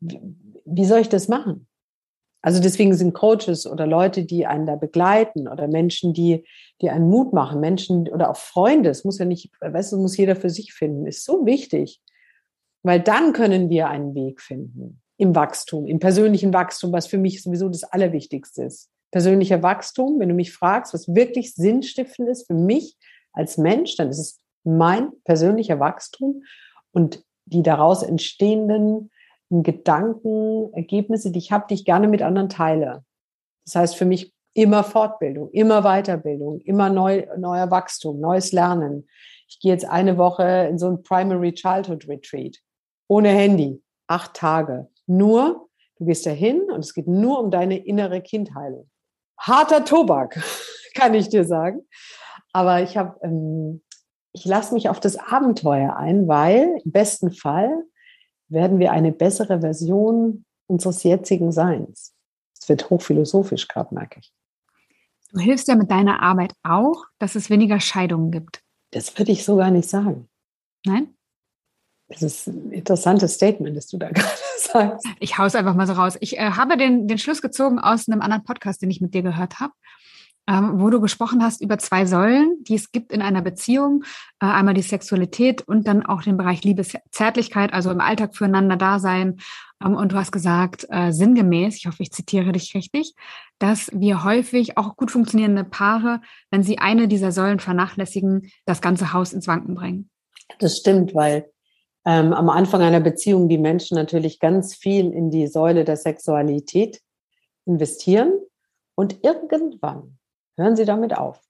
[0.00, 1.66] wie soll ich das machen?
[2.42, 6.46] Also deswegen sind Coaches oder Leute, die einen da begleiten oder Menschen, die,
[6.80, 10.16] die einen Mut machen, Menschen oder auch Freunde, es muss ja nicht, weißt du, muss
[10.16, 12.00] jeder für sich finden, ist so wichtig,
[12.82, 17.42] weil dann können wir einen Weg finden im Wachstum, im persönlichen Wachstum, was für mich
[17.42, 18.88] sowieso das Allerwichtigste ist.
[19.10, 22.96] Persönlicher Wachstum, wenn du mich fragst, was wirklich sinnstiftend ist für mich
[23.32, 26.42] als Mensch, dann ist es mein persönlicher Wachstum
[26.92, 29.10] und die daraus entstehenden
[29.50, 33.04] Gedanken, Ergebnisse, die ich habe, die ich gerne mit anderen teile.
[33.64, 39.08] Das heißt für mich immer Fortbildung, immer Weiterbildung, immer neu, neuer Wachstum, neues Lernen.
[39.48, 42.58] Ich gehe jetzt eine Woche in so ein Primary Childhood Retreat
[43.10, 44.88] ohne Handy, acht Tage.
[45.06, 48.88] Nur, du gehst dahin und es geht nur um deine innere Kindheilung.
[49.36, 50.40] Harter Tobak,
[50.94, 51.80] kann ich dir sagen.
[52.52, 53.82] Aber ich habe, ähm,
[54.32, 57.82] ich lasse mich auf das Abenteuer ein, weil im besten Fall
[58.50, 62.14] werden wir eine bessere Version unseres jetzigen Seins.
[62.60, 64.32] Es wird hochphilosophisch gerade, merke ich.
[65.32, 68.62] Du hilfst ja mit deiner Arbeit auch, dass es weniger Scheidungen gibt.
[68.90, 70.28] Das würde ich so gar nicht sagen.
[70.84, 71.14] Nein?
[72.08, 75.06] Das ist ein interessantes Statement, das du da gerade sagst.
[75.20, 76.16] Ich hau's einfach mal so raus.
[76.20, 79.22] Ich äh, habe den, den Schluss gezogen aus einem anderen Podcast, den ich mit dir
[79.22, 79.72] gehört habe,
[80.50, 84.02] ähm, wo du gesprochen hast über zwei Säulen, die es gibt in einer Beziehung.
[84.40, 88.98] Äh, einmal die Sexualität und dann auch den Bereich Liebeszärtlichkeit, also im Alltag füreinander da
[88.98, 89.36] sein.
[89.84, 93.14] Ähm, und du hast gesagt, äh, sinngemäß, ich hoffe, ich zitiere dich richtig,
[93.60, 99.12] dass wir häufig auch gut funktionierende Paare, wenn sie eine dieser Säulen vernachlässigen, das ganze
[99.12, 100.10] Haus ins Wanken bringen.
[100.58, 101.48] Das stimmt, weil
[102.04, 107.00] ähm, am Anfang einer Beziehung die Menschen natürlich ganz viel in die Säule der Sexualität
[107.66, 108.32] investieren
[108.96, 110.16] und irgendwann
[110.60, 111.40] hören sie damit auf.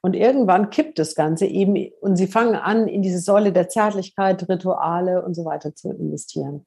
[0.00, 4.48] Und irgendwann kippt das Ganze eben und sie fangen an, in diese Säule der Zärtlichkeit,
[4.48, 6.66] Rituale und so weiter zu investieren.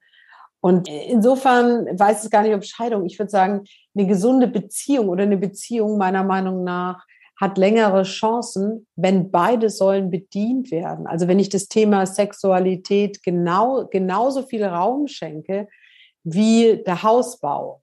[0.62, 3.65] Und insofern weiß es gar nicht, ob Scheidung, ich würde sagen,
[3.96, 7.06] eine gesunde Beziehung oder eine Beziehung meiner Meinung nach
[7.41, 11.08] hat längere Chancen, wenn beide Säulen bedient werden.
[11.08, 15.67] Also wenn ich das Thema Sexualität genau, genauso viel Raum schenke
[16.24, 17.82] wie der Hausbau.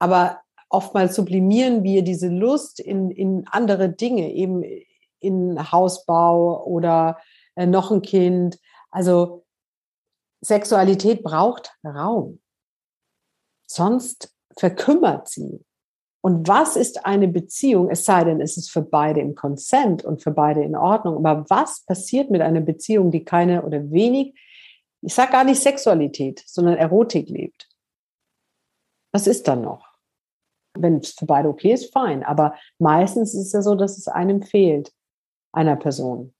[0.00, 0.40] Aber
[0.72, 4.64] oftmals sublimieren wir diese Lust in, in andere Dinge, eben
[5.20, 7.18] in Hausbau oder
[7.54, 8.58] äh, noch ein Kind.
[8.90, 9.44] Also
[10.40, 12.40] Sexualität braucht Raum.
[13.66, 15.64] Sonst verkümmert sie.
[16.20, 17.90] Und was ist eine Beziehung?
[17.90, 21.16] Es sei denn, es ist für beide im Consent und für beide in Ordnung.
[21.16, 24.38] Aber was passiert mit einer Beziehung, die keine oder wenig,
[25.00, 27.68] ich sage gar nicht Sexualität, sondern Erotik lebt?
[29.12, 29.91] Was ist dann noch?
[30.74, 32.22] Wenn es für beide okay ist, fein.
[32.22, 34.92] Aber meistens ist es ja so, dass es einem fehlt,
[35.52, 36.34] einer Person.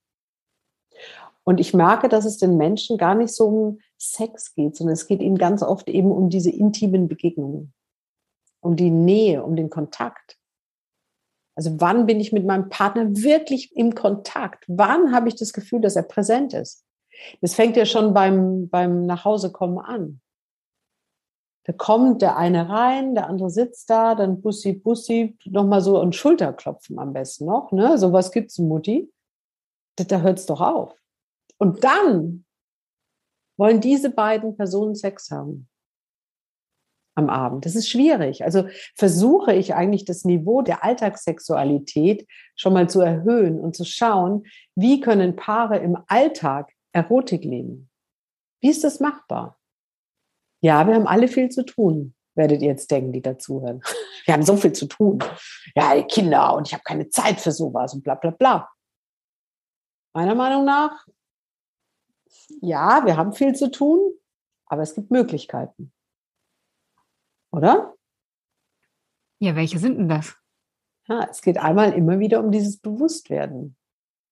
[1.44, 5.06] Und ich merke, dass es den Menschen gar nicht so um Sex geht, sondern es
[5.06, 7.74] geht ihnen ganz oft eben um diese intimen Begegnungen
[8.62, 10.38] um die Nähe, um den Kontakt.
[11.54, 14.64] Also wann bin ich mit meinem Partner wirklich im Kontakt?
[14.68, 16.86] Wann habe ich das Gefühl, dass er präsent ist?
[17.42, 20.21] Das fängt ja schon beim, beim Nachhausekommen an.
[21.64, 26.12] Da kommt der eine rein, der andere sitzt da, dann Bussi, Bussi, nochmal so ein
[26.12, 27.70] Schulterklopfen am besten noch.
[27.70, 27.98] Ne?
[27.98, 29.12] So was gibt's, Mutti.
[29.96, 30.98] Da, da hört's doch auf.
[31.58, 32.44] Und dann
[33.56, 35.68] wollen diese beiden Personen Sex haben
[37.14, 37.66] am Abend.
[37.66, 38.42] Das ist schwierig.
[38.42, 44.46] Also versuche ich eigentlich das Niveau der Alltagssexualität schon mal zu erhöhen und zu schauen,
[44.74, 47.90] wie können Paare im Alltag Erotik leben?
[48.60, 49.58] Wie ist das machbar?
[50.62, 53.82] Ja, wir haben alle viel zu tun, werdet ihr jetzt denken, die dazuhören.
[54.24, 55.18] Wir haben so viel zu tun.
[55.74, 58.70] Ja, die Kinder und ich habe keine Zeit für sowas und bla bla bla.
[60.14, 61.08] Meiner Meinung nach,
[62.60, 64.14] ja, wir haben viel zu tun,
[64.66, 65.92] aber es gibt Möglichkeiten.
[67.50, 67.96] Oder?
[69.40, 70.36] Ja, welche sind denn das?
[71.08, 73.76] Ja, es geht einmal immer wieder um dieses Bewusstwerden.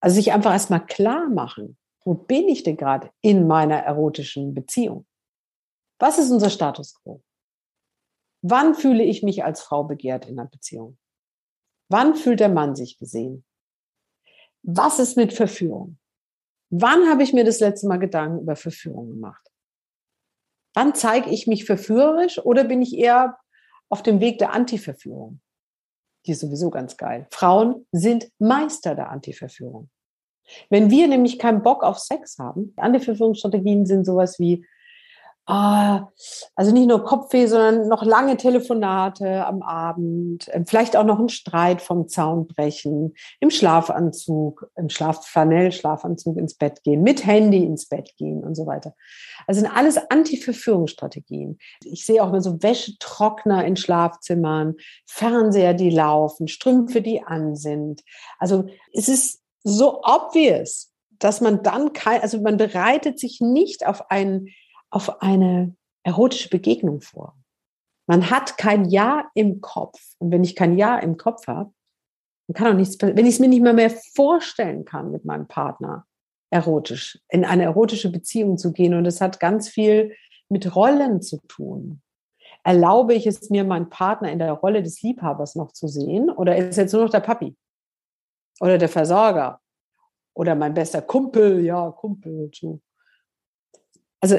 [0.01, 5.05] Also sich einfach erstmal klar machen, wo bin ich denn gerade in meiner erotischen Beziehung?
[6.01, 7.23] Was ist unser Status quo?
[8.43, 10.99] Wann fühle ich mich als Frau begehrt in einer Beziehung?
[11.89, 13.45] Wann fühlt der Mann sich gesehen?
[14.63, 15.99] Was ist mit Verführung?
[16.71, 19.47] Wann habe ich mir das letzte Mal Gedanken über Verführung gemacht?
[20.75, 23.39] Wann zeige ich mich verführerisch oder bin ich eher
[23.91, 25.41] auf dem Weg der Antiverführung.
[26.25, 27.27] Die ist sowieso ganz geil.
[27.31, 29.91] Frauen sind Meister der Antiverführung.
[30.69, 34.67] Wenn wir nämlich keinen Bock auf Sex haben, Antiverführungsstrategien sind sowas wie
[35.47, 36.09] ah,
[36.55, 41.29] also nicht nur Kopfweh, sondern noch lange Telefonate am Abend, ähm, vielleicht auch noch ein
[41.29, 47.89] Streit vom Zaun brechen, im Schlafanzug, im Schlafflanell, Schlafanzug ins Bett gehen, mit Handy ins
[47.89, 48.95] Bett gehen und so weiter.
[49.47, 51.59] Also sind alles Anti-Verführungsstrategien.
[51.85, 54.77] Ich sehe auch immer so Wäschetrockner in Schlafzimmern,
[55.07, 58.03] Fernseher, die laufen, Strümpfe, die an sind.
[58.39, 64.11] Also es ist so obvious, dass man dann kein, also man bereitet sich nicht auf
[64.11, 64.49] einen
[64.91, 67.37] auf eine erotische Begegnung vor.
[68.07, 70.01] Man hat kein Ja im Kopf.
[70.19, 71.73] Und wenn ich kein Ja im Kopf habe,
[72.49, 73.17] dann kann auch nichts passieren.
[73.17, 76.07] Wenn ich es mir nicht mehr, mehr vorstellen kann mit meinem Partner,
[76.51, 78.95] erotisch, in eine erotische Beziehung zu gehen.
[78.95, 80.17] Und es hat ganz viel
[80.49, 82.03] mit Rollen zu tun.
[82.65, 86.31] Erlaube ich es mir, meinen Partner in der Rolle des Liebhabers noch zu sehen?
[86.31, 87.57] Oder ist jetzt nur noch der Papi?
[88.61, 89.61] Oder der Versorger?
[90.35, 91.65] Oder mein bester Kumpel?
[91.65, 92.51] Ja, Kumpel.
[92.53, 92.81] So.
[94.21, 94.37] Also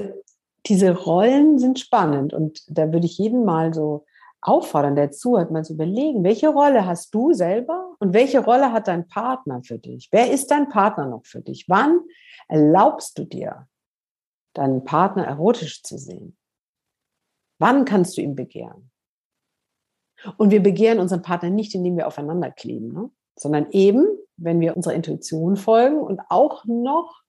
[0.67, 4.05] diese Rollen sind spannend und da würde ich jeden mal so
[4.41, 8.87] auffordern, der zuhört, mal zu überlegen, welche Rolle hast du selber und welche Rolle hat
[8.87, 10.09] dein Partner für dich?
[10.11, 11.65] Wer ist dein Partner noch für dich?
[11.67, 12.01] Wann
[12.47, 13.67] erlaubst du dir,
[14.53, 16.35] deinen Partner erotisch zu sehen?
[17.59, 18.91] Wann kannst du ihn begehren?
[20.37, 23.11] Und wir begehren unseren Partner nicht, indem wir aufeinander kleben, ne?
[23.35, 24.05] sondern eben,
[24.37, 27.21] wenn wir unserer Intuition folgen und auch noch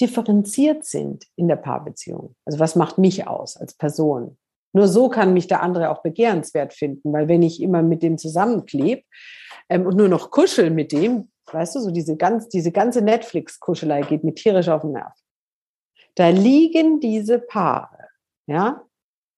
[0.00, 2.34] differenziert sind in der Paarbeziehung.
[2.44, 4.38] Also was macht mich aus als Person?
[4.72, 8.18] Nur so kann mich der andere auch begehrenswert finden, weil wenn ich immer mit dem
[8.18, 9.02] zusammenklebe
[9.68, 14.02] ähm, und nur noch kuschel mit dem, weißt du, so diese, ganz, diese ganze Netflix-Kuschelei
[14.02, 15.14] geht mir tierisch auf den Nerv.
[16.14, 18.08] Da liegen diese Paare,
[18.46, 18.84] ja,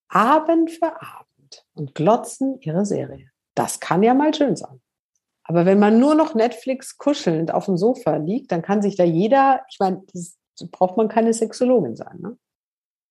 [0.09, 3.31] Abend für Abend und glotzen ihre Serie.
[3.55, 4.81] Das kann ja mal schön sein.
[5.45, 9.05] Aber wenn man nur noch Netflix kuschelnd auf dem Sofa liegt, dann kann sich da
[9.05, 12.19] jeder, ich meine, das braucht man keine Sexologin sein.
[12.21, 12.37] Ne?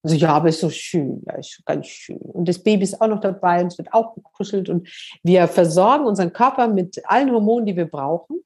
[0.04, 2.18] Also ja, aber ist so schön, ja, ist ganz schön.
[2.18, 4.88] Und das Baby ist auch noch dabei und es wird auch gekuschelt und
[5.24, 8.44] wir versorgen unseren Körper mit allen Hormonen, die wir brauchen.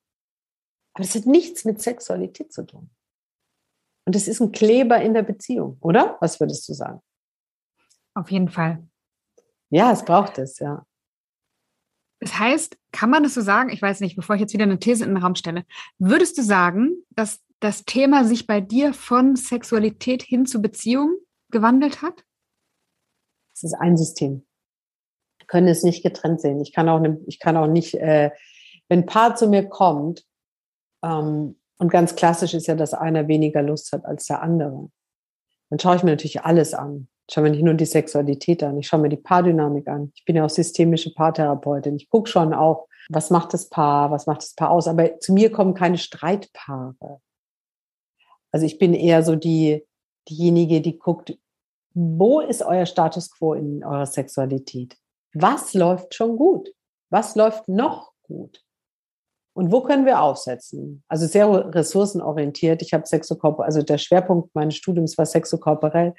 [0.96, 2.89] Aber es hat nichts mit Sexualität zu tun.
[4.06, 6.18] Und es ist ein Kleber in der Beziehung, oder?
[6.20, 7.02] Was würdest du sagen?
[8.16, 8.86] Auf jeden Fall.
[9.70, 10.86] Ja, es braucht es, ja.
[12.20, 13.70] Das heißt, kann man das so sagen?
[13.70, 15.66] Ich weiß nicht, bevor ich jetzt wieder eine These in den Raum stelle.
[15.98, 21.17] Würdest du sagen, dass das Thema sich bei dir von Sexualität hin zu Beziehung
[21.49, 22.26] gewandelt hat?
[23.56, 24.45] Es ist ein System.
[25.39, 26.60] Wir können es nicht getrennt sehen.
[26.60, 28.32] Ich kann auch, ne, ich kann auch nicht, äh,
[28.89, 30.26] wenn ein Paar zu mir kommt,
[31.04, 34.89] ähm, und ganz klassisch ist ja, dass einer weniger Lust hat als der andere,
[35.69, 37.08] dann schaue ich mir natürlich alles an.
[37.28, 40.12] Ich schaue mir nicht nur die Sexualität an, ich schaue mir die Paardynamik an.
[40.15, 41.95] Ich bin ja auch systemische Paartherapeutin.
[41.95, 44.88] Ich gucke schon auch, was macht das Paar, was macht das Paar aus.
[44.88, 47.21] Aber zu mir kommen keine Streitpaare.
[48.54, 49.86] Also ich bin eher so die,
[50.30, 51.38] diejenige, die guckt,
[51.94, 54.96] wo ist euer Status quo in eurer Sexualität?
[55.34, 56.70] Was läuft schon gut?
[57.10, 58.63] Was läuft noch gut?
[59.56, 61.04] Und wo können wir aufsetzen?
[61.08, 62.82] Also sehr ressourcenorientiert.
[62.82, 66.16] Ich habe Sexokorporell, also der Schwerpunkt meines Studiums war Sexokorporell.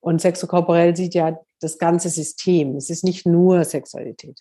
[0.00, 2.76] Und Sexokorporell sieht ja das ganze System.
[2.76, 4.40] Es ist nicht nur Sexualität.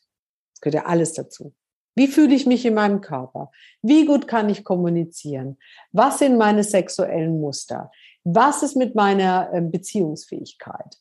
[0.53, 1.53] Es gehört ja alles dazu.
[1.99, 3.51] Wie fühle ich mich in meinem Körper?
[3.81, 5.57] Wie gut kann ich kommunizieren?
[5.91, 7.91] Was sind meine sexuellen Muster?
[8.23, 10.95] Was ist mit meiner ähm, Beziehungsfähigkeit?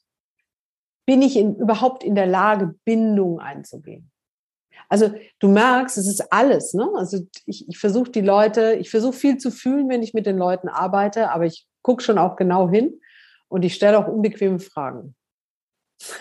[1.07, 4.11] Bin ich in, überhaupt in der Lage, Bindung einzugehen?
[4.89, 6.75] Also du merkst, es ist alles.
[6.75, 6.91] Ne?
[6.97, 10.37] Also ich, ich versuche die Leute, ich versuche viel zu fühlen, wenn ich mit den
[10.37, 13.01] Leuten arbeite, aber ich gucke schon auch genau hin
[13.47, 15.15] und ich stelle auch unbequeme Fragen.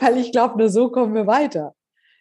[0.00, 1.74] Weil ich glaube, nur so kommen wir weiter.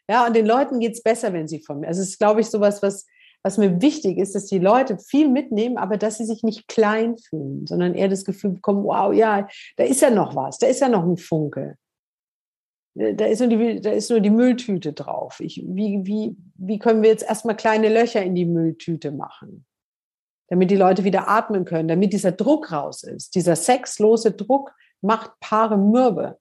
[0.09, 1.87] Ja, und den Leuten geht es besser, wenn sie von mir.
[1.87, 3.05] Also es ist, glaube ich, sowas, was,
[3.43, 7.17] was mir wichtig ist, dass die Leute viel mitnehmen, aber dass sie sich nicht klein
[7.17, 10.81] fühlen, sondern eher das Gefühl bekommen, wow, ja, da ist ja noch was, da ist
[10.81, 11.77] ja noch ein Funke.
[12.93, 15.39] Da ist nur die, da ist nur die Mülltüte drauf.
[15.39, 19.65] Ich, wie, wie, wie können wir jetzt erstmal kleine Löcher in die Mülltüte machen?
[20.49, 23.35] Damit die Leute wieder atmen können, damit dieser Druck raus ist.
[23.35, 26.37] Dieser sexlose Druck macht Paare mürbe.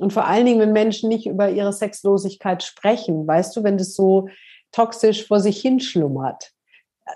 [0.00, 3.94] Und vor allen Dingen, wenn Menschen nicht über ihre Sexlosigkeit sprechen, weißt du, wenn das
[3.94, 4.28] so
[4.72, 6.52] toxisch vor sich hinschlummert.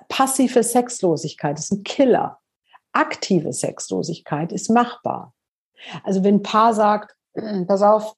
[0.08, 2.40] Passive Sexlosigkeit ist ein Killer.
[2.92, 5.34] Aktive Sexlosigkeit ist machbar.
[6.02, 7.14] Also wenn ein Paar sagt,
[7.66, 8.14] pass auf,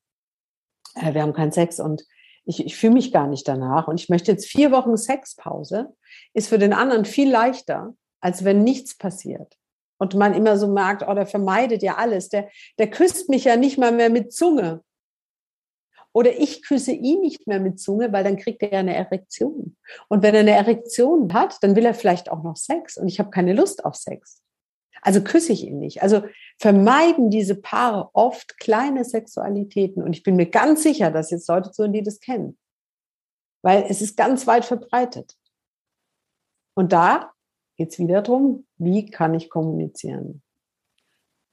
[0.95, 2.05] äh, wir haben keinen Sex und
[2.45, 5.95] ich, ich fühle mich gar nicht danach und ich möchte jetzt vier Wochen Sexpause,
[6.33, 9.57] ist für den anderen viel leichter, als wenn nichts passiert
[9.99, 13.57] und man immer so merkt, oh, der vermeidet ja alles, der, der küsst mich ja
[13.57, 14.83] nicht mal mehr mit Zunge.
[16.13, 19.77] Oder ich küsse ihn nicht mehr mit Zunge, weil dann kriegt er ja eine Erektion.
[20.09, 23.19] Und wenn er eine Erektion hat, dann will er vielleicht auch noch Sex und ich
[23.19, 24.43] habe keine Lust auf Sex.
[25.03, 26.03] Also küsse ich ihn nicht.
[26.03, 26.23] Also
[26.59, 30.03] vermeiden diese Paare oft kleine Sexualitäten.
[30.03, 32.59] Und ich bin mir ganz sicher, dass jetzt Leute zuhören, die das kennen.
[33.63, 35.37] Weil es ist ganz weit verbreitet.
[36.75, 37.33] Und da
[37.77, 40.43] geht es wieder darum, wie kann ich kommunizieren?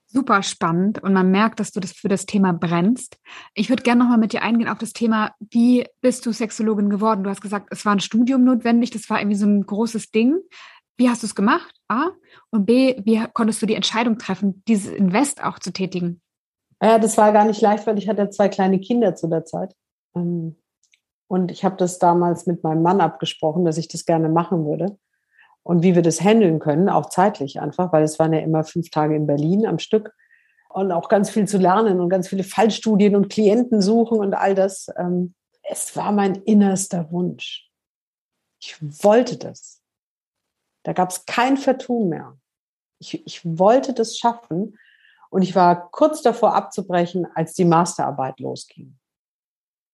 [0.06, 3.18] Super spannend und man merkt, dass du das für das Thema brennst.
[3.54, 7.24] Ich würde gerne nochmal mit dir eingehen auf das Thema, wie bist du Sexologin geworden?
[7.24, 10.38] Du hast gesagt, es war ein Studium notwendig, das war irgendwie so ein großes Ding.
[10.96, 11.74] Wie hast du es gemacht?
[11.88, 12.10] A.
[12.50, 16.20] Und B, wie konntest du die Entscheidung treffen, dieses Invest auch zu tätigen?
[16.80, 19.74] Ja, das war gar nicht leicht, weil ich hatte zwei kleine Kinder zu der Zeit.
[20.14, 20.56] Ähm,
[21.26, 24.96] und ich habe das damals mit meinem Mann abgesprochen, dass ich das gerne machen würde
[25.64, 28.90] und wie wir das handeln können, auch zeitlich einfach, weil es waren ja immer fünf
[28.90, 30.14] Tage in Berlin am Stück
[30.68, 34.54] und auch ganz viel zu lernen und ganz viele Fallstudien und Klienten suchen und all
[34.54, 34.88] das.
[34.96, 37.70] Ähm, es war mein innerster Wunsch.
[38.60, 39.82] Ich wollte das.
[40.84, 42.38] Da gab es kein Vertun mehr.
[42.98, 44.78] Ich, ich wollte das schaffen
[45.30, 48.98] und ich war kurz davor abzubrechen, als die Masterarbeit losging.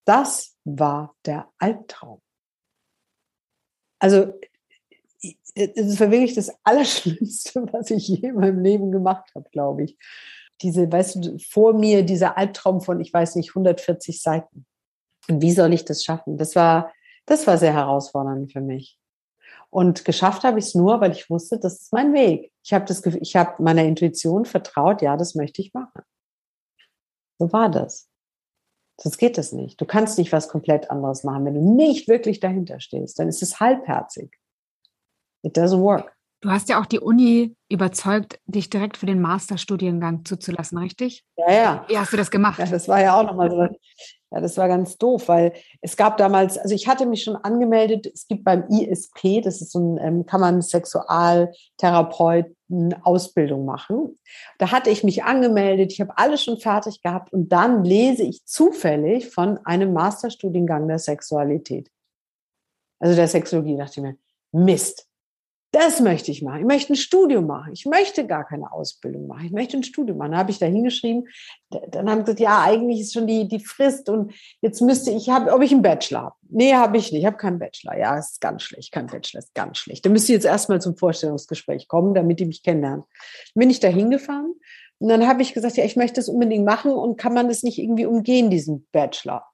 [0.05, 2.21] Das war der Albtraum.
[4.01, 4.33] Also
[5.55, 9.99] es war wirklich das Allerschlimmste, was ich je in meinem Leben gemacht habe, glaube ich.
[10.63, 14.67] Diese, weißt du, vor mir dieser Albtraum von, ich weiß nicht, 140 Seiten.
[15.29, 16.37] Und wie soll ich das schaffen?
[16.37, 16.93] Das war,
[17.27, 18.99] das war sehr herausfordernd für mich.
[19.71, 22.53] Und geschafft habe ich es nur, weil ich wusste, das ist mein Weg.
[22.65, 26.03] Ich habe das, ich habe meiner Intuition vertraut, ja, das möchte ich machen.
[27.39, 28.09] So war das.
[29.01, 29.81] Sonst geht das nicht.
[29.81, 31.47] Du kannst nicht was komplett anderes machen.
[31.47, 34.37] Wenn du nicht wirklich dahinter stehst, dann ist es halbherzig.
[35.43, 36.13] It doesn't work.
[36.43, 41.23] Du hast ja auch die Uni überzeugt, dich direkt für den Masterstudiengang zuzulassen, richtig?
[41.37, 41.85] Ja, ja.
[41.89, 42.59] Wie hast du das gemacht?
[42.59, 43.69] Ja, das war ja auch nochmal so.
[44.33, 48.07] Ja, das war ganz doof, weil es gab damals, also ich hatte mich schon angemeldet,
[48.07, 54.17] es gibt beim ISP, das ist so ein, ähm, kann man Sexualtherapeuten Ausbildung machen.
[54.59, 58.47] Da hatte ich mich angemeldet, ich habe alles schon fertig gehabt und dann lese ich
[58.47, 61.91] zufällig von einem Masterstudiengang der Sexualität.
[63.01, 64.17] Also der Sexologie, dachte ich mir,
[64.53, 65.10] Mist,
[65.73, 66.61] das möchte ich machen.
[66.61, 67.73] Ich möchte ein Studium machen.
[67.73, 69.47] Ich möchte gar keine Ausbildung machen.
[69.47, 70.33] Ich möchte ein Studium machen.
[70.33, 71.29] Dann habe ich da hingeschrieben.
[71.71, 75.29] Dann haben sie gesagt, ja, eigentlich ist schon die, die Frist und jetzt müsste ich,
[75.29, 76.35] hab, ob ich einen Bachelor habe.
[76.49, 77.21] Nee, habe ich nicht.
[77.21, 77.97] Ich habe keinen Bachelor.
[77.97, 78.91] Ja, ist ganz schlecht.
[78.91, 80.05] Kein Bachelor ist ganz schlecht.
[80.05, 83.05] Dann müsste ich jetzt erstmal zum Vorstellungsgespräch kommen, damit die mich kennenlernen.
[83.55, 84.55] Bin ich da hingefahren
[84.99, 87.63] und dann habe ich gesagt, ja, ich möchte das unbedingt machen und kann man das
[87.63, 89.50] nicht irgendwie umgehen, diesen Bachelor?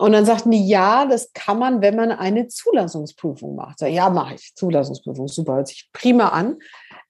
[0.00, 3.82] Und dann sagten die, ja, das kann man, wenn man eine Zulassungsprüfung macht.
[3.82, 4.54] Ja, mache ich.
[4.54, 6.56] Zulassungsprüfung, super, hört sich prima an.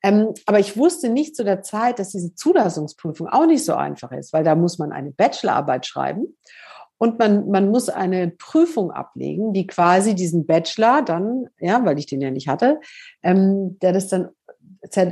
[0.03, 4.11] Ähm, aber ich wusste nicht zu der Zeit, dass diese Zulassungsprüfung auch nicht so einfach
[4.11, 6.37] ist, weil da muss man eine Bachelorarbeit schreiben
[6.98, 12.07] und man, man muss eine Prüfung ablegen, die quasi diesen Bachelor dann, ja, weil ich
[12.07, 12.81] den ja nicht hatte,
[13.22, 14.31] ähm, der das dann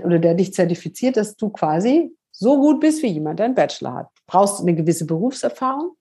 [0.05, 3.95] oder der dich zertifiziert, dass du quasi so gut bist wie jemand, der einen Bachelor
[3.95, 4.07] hat.
[4.17, 5.93] Du brauchst eine gewisse Berufserfahrung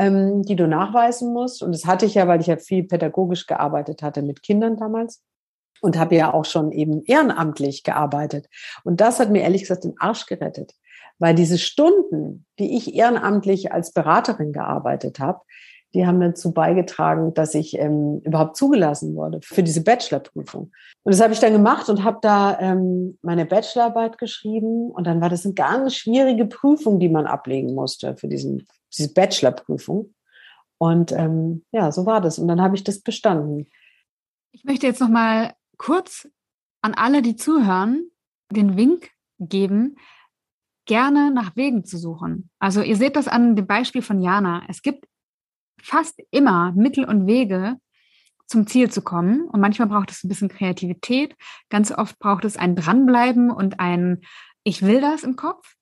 [0.00, 1.62] ähm, die du nachweisen musst.
[1.62, 5.22] Und das hatte ich ja, weil ich ja viel pädagogisch gearbeitet hatte mit Kindern damals
[5.82, 8.48] und habe ja auch schon eben ehrenamtlich gearbeitet.
[8.82, 10.72] Und das hat mir ehrlich gesagt den Arsch gerettet,
[11.18, 15.40] weil diese Stunden, die ich ehrenamtlich als Beraterin gearbeitet habe,
[15.92, 20.70] die haben dazu beigetragen, dass ich ähm, überhaupt zugelassen wurde für diese Bachelorprüfung.
[21.02, 24.90] Und das habe ich dann gemacht und habe da ähm, meine Bachelorarbeit geschrieben.
[24.92, 29.12] Und dann war das eine ganz schwierige Prüfung, die man ablegen musste für diesen diese
[29.12, 30.14] Bachelorprüfung.
[30.78, 32.38] Und ähm, ja, so war das.
[32.38, 33.70] Und dann habe ich das bestanden.
[34.52, 36.28] Ich möchte jetzt noch mal kurz
[36.82, 38.10] an alle, die zuhören,
[38.50, 39.96] den Wink geben,
[40.86, 42.50] gerne nach Wegen zu suchen.
[42.58, 44.64] Also ihr seht das an dem Beispiel von Jana.
[44.68, 45.06] Es gibt
[45.80, 47.76] fast immer Mittel und Wege,
[48.50, 49.48] zum Ziel zu kommen.
[49.48, 51.36] Und manchmal braucht es ein bisschen Kreativität.
[51.68, 54.22] Ganz oft braucht es ein Dranbleiben und ein
[54.64, 55.76] Ich will das im Kopf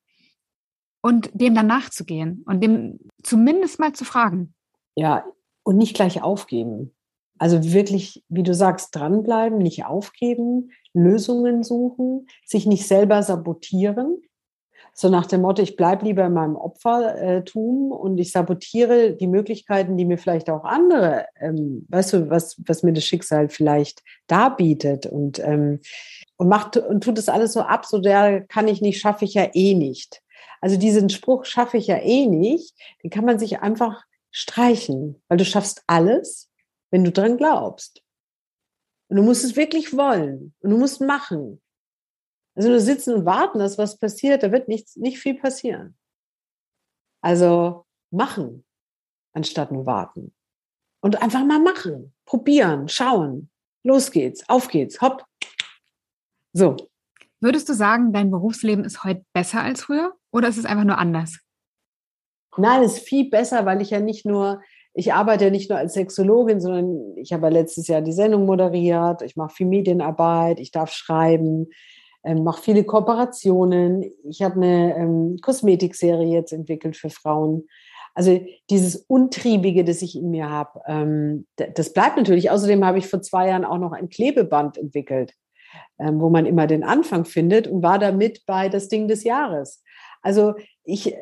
[1.01, 4.55] und dem dann nachzugehen und dem zumindest mal zu fragen.
[4.94, 5.24] Ja,
[5.62, 6.94] und nicht gleich aufgeben.
[7.38, 14.22] Also wirklich, wie du sagst, dranbleiben, nicht aufgeben, Lösungen suchen, sich nicht selber sabotieren.
[14.92, 19.96] So nach dem Motto, ich bleibe lieber in meinem Opfertum und ich sabotiere die Möglichkeiten,
[19.96, 25.07] die mir vielleicht auch andere, ähm, weißt du, was, was mir das Schicksal vielleicht darbietet
[25.07, 25.78] und, ähm,
[26.36, 29.34] und macht und tut das alles so ab, so der kann ich nicht, schaffe ich
[29.34, 30.20] ja eh nicht.
[30.61, 35.39] Also diesen Spruch schaffe ich ja eh nicht, den kann man sich einfach streichen, weil
[35.39, 36.51] du schaffst alles,
[36.91, 38.03] wenn du dran glaubst.
[39.09, 41.62] Und du musst es wirklich wollen und du musst machen.
[42.55, 45.97] Also nur sitzen und warten, dass was passiert, da wird nichts, nicht viel passieren.
[47.22, 48.64] Also machen.
[49.32, 50.34] anstatt nur warten.
[51.01, 53.51] Und einfach mal machen, probieren, schauen.
[53.84, 55.24] Los geht's, auf geht's, hopp.
[56.53, 56.76] So.
[57.41, 60.99] Würdest du sagen, dein Berufsleben ist heute besser als früher oder ist es einfach nur
[60.99, 61.39] anders?
[62.57, 64.61] Nein, es ist viel besser, weil ich ja nicht nur,
[64.93, 68.47] ich arbeite ja nicht nur als Sexologin, sondern ich habe ja letztes Jahr die Sendung
[68.47, 71.68] moderiert, ich mache viel Medienarbeit, ich darf schreiben,
[72.24, 74.11] ähm, mache viele Kooperationen.
[74.28, 77.68] Ich habe eine ähm, Kosmetikserie jetzt entwickelt für Frauen.
[78.14, 82.51] Also dieses Untriebige, das ich in mir habe, ähm, das bleibt natürlich.
[82.51, 85.34] Außerdem habe ich vor zwei Jahren auch noch ein Klebeband entwickelt,
[85.98, 89.82] ähm, wo man immer den Anfang findet und war damit bei das Ding des Jahres.
[90.22, 90.54] Also
[90.84, 91.14] ich,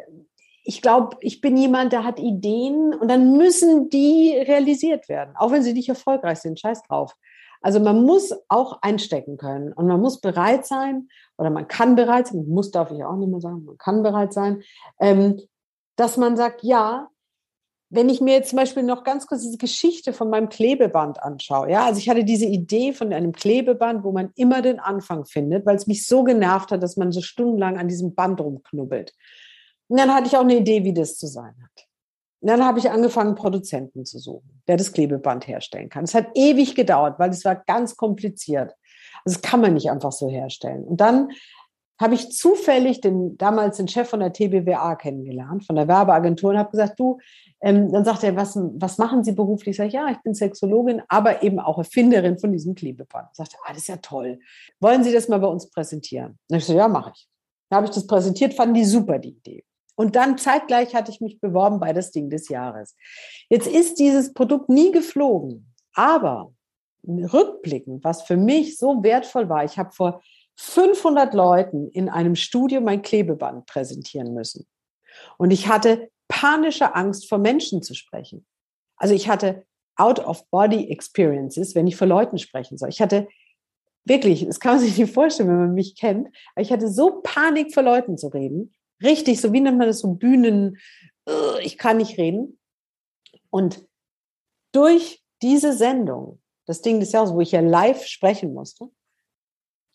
[0.64, 5.52] ich glaube, ich bin jemand, der hat Ideen und dann müssen die realisiert werden, auch
[5.52, 6.58] wenn sie nicht erfolgreich sind.
[6.58, 7.14] Scheiß drauf.
[7.62, 12.28] Also man muss auch einstecken können und man muss bereit sein oder man kann bereit
[12.28, 14.62] sein, muss darf ich auch nicht mehr sagen, man kann bereit sein,
[15.00, 15.40] ähm,
[15.96, 17.08] dass man sagt, ja,
[17.88, 21.70] wenn ich mir jetzt zum Beispiel noch ganz kurz diese Geschichte von meinem Klebeband anschaue,
[21.70, 25.66] ja, also ich hatte diese Idee von einem Klebeband, wo man immer den Anfang findet,
[25.66, 29.12] weil es mich so genervt hat, dass man so stundenlang an diesem Band rumknubbelt.
[29.88, 31.86] Und dann hatte ich auch eine Idee, wie das zu sein hat.
[32.40, 36.04] Und dann habe ich angefangen, Produzenten zu suchen, der das Klebeband herstellen kann.
[36.04, 38.74] Es hat ewig gedauert, weil es war ganz kompliziert.
[39.24, 40.84] Also das kann man nicht einfach so herstellen.
[40.84, 41.30] Und dann
[41.98, 46.58] habe ich zufällig den damals den Chef von der TBWA kennengelernt, von der Werbeagentur, und
[46.58, 47.18] habe gesagt, du,
[47.60, 49.76] ähm, dann sagt er, was, was machen Sie beruflich?
[49.76, 53.34] Sag ich, ja, ich bin Sexologin, aber eben auch Erfinderin von diesem Klebeband.
[53.34, 54.38] Sagt er, ah, das ist ja toll.
[54.80, 56.38] Wollen Sie das mal bei uns präsentieren?
[56.50, 57.28] Und ich so, ja, mache ich.
[57.70, 59.64] Dann habe ich das präsentiert, fanden die super, die Idee.
[59.96, 62.94] Und dann zeitgleich hatte ich mich beworben bei das Ding des Jahres.
[63.48, 66.52] Jetzt ist dieses Produkt nie geflogen, aber
[67.06, 70.22] rückblickend, was für mich so wertvoll war, ich habe vor
[70.56, 74.66] 500 Leuten in einem Studio mein Klebeband präsentieren müssen.
[75.38, 78.46] Und ich hatte panische Angst, vor Menschen zu sprechen.
[78.96, 79.64] Also ich hatte
[79.96, 82.88] Out-of-Body-Experiences, wenn ich vor Leuten sprechen soll.
[82.88, 83.28] Ich hatte
[84.04, 87.20] wirklich, das kann man sich nicht vorstellen, wenn man mich kennt, aber ich hatte so
[87.22, 88.74] Panik, vor Leuten zu reden.
[89.02, 90.78] Richtig, so wie nennt man das so Bühnen,
[91.62, 92.58] ich kann nicht reden.
[93.50, 93.86] Und
[94.72, 98.90] durch diese Sendung, das Ding des Jahres, wo ich ja live sprechen musste,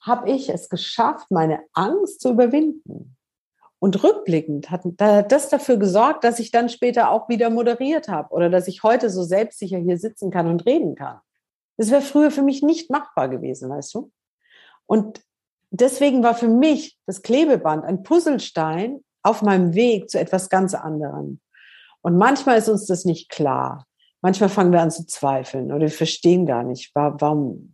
[0.01, 3.15] habe ich es geschafft, meine Angst zu überwinden.
[3.79, 8.49] Und rückblickend hat das dafür gesorgt, dass ich dann später auch wieder moderiert habe oder
[8.49, 11.19] dass ich heute so selbstsicher hier sitzen kann und reden kann.
[11.77, 14.11] Das wäre früher für mich nicht machbar gewesen, weißt du?
[14.85, 15.21] Und
[15.71, 21.39] deswegen war für mich das Klebeband ein Puzzlestein auf meinem Weg zu etwas ganz anderem.
[22.01, 23.87] Und manchmal ist uns das nicht klar
[24.21, 27.73] manchmal fangen wir an zu zweifeln oder wir verstehen gar nicht, warum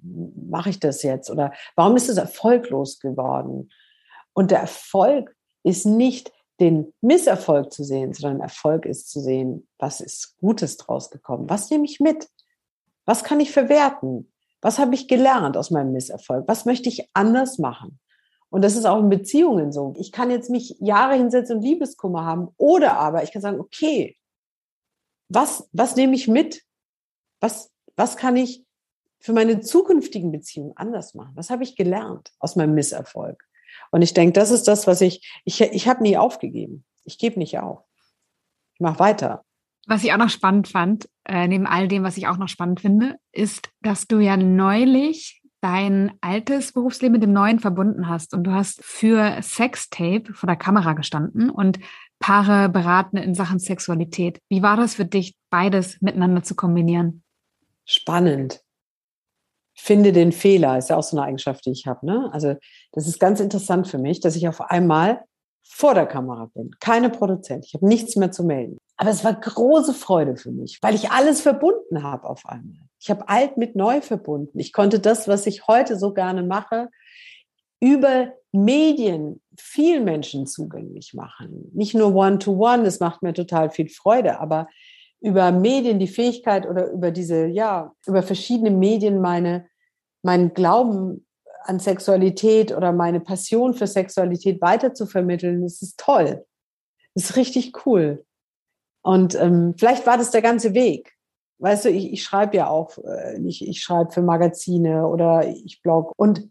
[0.49, 3.69] mache ich das jetzt oder warum ist es erfolglos geworden?
[4.33, 10.01] Und der Erfolg ist nicht den Misserfolg zu sehen, sondern Erfolg ist zu sehen, was
[10.01, 11.49] ist Gutes draus gekommen?
[11.49, 12.27] Was nehme ich mit?
[13.05, 14.31] Was kann ich verwerten?
[14.61, 16.47] Was habe ich gelernt aus meinem Misserfolg?
[16.47, 17.99] Was möchte ich anders machen?
[18.49, 19.93] Und das ist auch in Beziehungen so.
[19.97, 24.17] Ich kann jetzt mich Jahre hinsetzen und Liebeskummer haben oder aber ich kann sagen, okay,
[25.29, 26.63] was, was nehme ich mit?
[27.39, 28.63] Was, was kann ich
[29.19, 31.31] für meine zukünftigen Beziehungen anders machen?
[31.35, 33.43] Was habe ich gelernt aus meinem Misserfolg?
[33.91, 36.85] Und ich denke, das ist das, was ich, ich, ich habe nie aufgegeben.
[37.03, 37.83] Ich gebe nicht auf.
[38.73, 39.43] Ich mache weiter.
[39.87, 42.81] Was ich auch noch spannend fand, äh, neben all dem, was ich auch noch spannend
[42.81, 48.43] finde, ist, dass du ja neulich dein altes Berufsleben mit dem neuen verbunden hast und
[48.43, 51.79] du hast für Sextape vor der Kamera gestanden und
[52.19, 54.39] Paare beraten in Sachen Sexualität.
[54.49, 57.23] Wie war das für dich, beides miteinander zu kombinieren?
[57.85, 58.61] Spannend.
[59.75, 62.05] Finde den Fehler, ist ja auch so eine Eigenschaft, die ich habe.
[62.05, 62.29] Ne?
[62.33, 62.55] Also
[62.91, 65.23] das ist ganz interessant für mich, dass ich auf einmal
[65.69, 68.77] vor der Kamera bin, keine Produzent, ich habe nichts mehr zu melden.
[68.95, 72.87] Aber es war große Freude für mich, weil ich alles verbunden habe auf einmal.
[72.99, 74.57] Ich habe alt mit neu verbunden.
[74.57, 76.89] Ich konnte das, was ich heute so gerne mache,
[77.79, 81.71] über Medien vielen Menschen zugänglich machen.
[81.73, 84.67] Nicht nur One-to-One, -one, das macht mir total viel Freude, aber
[85.19, 89.67] über Medien die Fähigkeit oder über diese, ja, über verschiedene Medien meine,
[90.23, 91.25] meinen Glauben
[91.63, 96.45] an Sexualität oder meine Passion für Sexualität weiter zu vermitteln, das ist toll.
[97.13, 98.25] Das ist richtig cool.
[99.01, 101.13] Und ähm, vielleicht war das der ganze Weg.
[101.59, 105.81] Weißt du, ich, ich schreibe ja auch, äh, ich, ich schreibe für Magazine oder ich
[105.81, 106.13] blog.
[106.15, 106.49] Und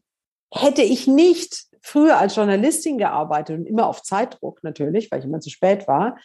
[0.52, 5.40] hätte ich nicht früher als Journalistin gearbeitet und immer auf Zeitdruck natürlich, weil ich immer
[5.40, 6.16] zu spät war,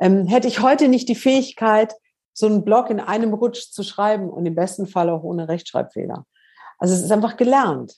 [0.00, 1.94] ähm, hätte ich heute nicht die Fähigkeit,
[2.32, 6.24] so einen Blog in einem Rutsch zu schreiben und im besten Fall auch ohne Rechtschreibfehler.
[6.78, 7.96] Also es ist einfach gelernt.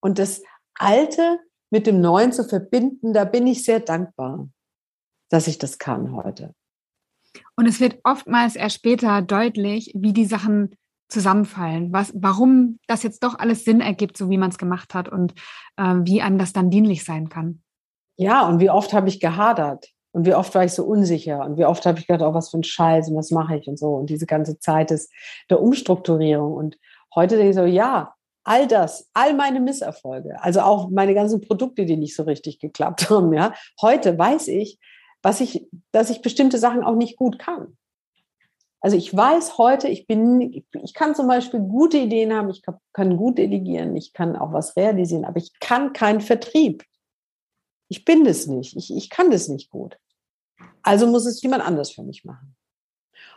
[0.00, 0.42] Und das
[0.74, 1.38] Alte
[1.70, 4.48] mit dem Neuen zu verbinden, da bin ich sehr dankbar,
[5.30, 6.54] dass ich das kann heute.
[7.56, 10.76] Und es wird oftmals erst später deutlich, wie die Sachen
[11.10, 15.08] zusammenfallen, was, warum das jetzt doch alles Sinn ergibt, so wie man es gemacht hat
[15.08, 15.34] und
[15.76, 17.62] äh, wie einem das dann dienlich sein kann.
[18.16, 21.56] Ja, und wie oft habe ich gehadert und wie oft war ich so unsicher und
[21.56, 23.78] wie oft habe ich gedacht, oh, was für ein Scheiß und was mache ich und
[23.78, 25.10] so und diese ganze Zeit des,
[25.48, 26.76] der Umstrukturierung und
[27.14, 31.84] heute denke ich so, ja, all das, all meine Misserfolge, also auch meine ganzen Produkte,
[31.84, 34.78] die nicht so richtig geklappt haben, ja, heute weiß ich,
[35.22, 37.76] was ich, dass ich bestimmte Sachen auch nicht gut kann.
[38.80, 42.62] Also ich weiß heute, ich bin, ich kann zum Beispiel gute Ideen haben, ich
[42.92, 46.84] kann gut delegieren, ich kann auch was realisieren, aber ich kann keinen Vertrieb.
[47.88, 48.76] Ich bin das nicht.
[48.76, 49.98] Ich, ich kann das nicht gut.
[50.82, 52.56] Also muss es jemand anders für mich machen.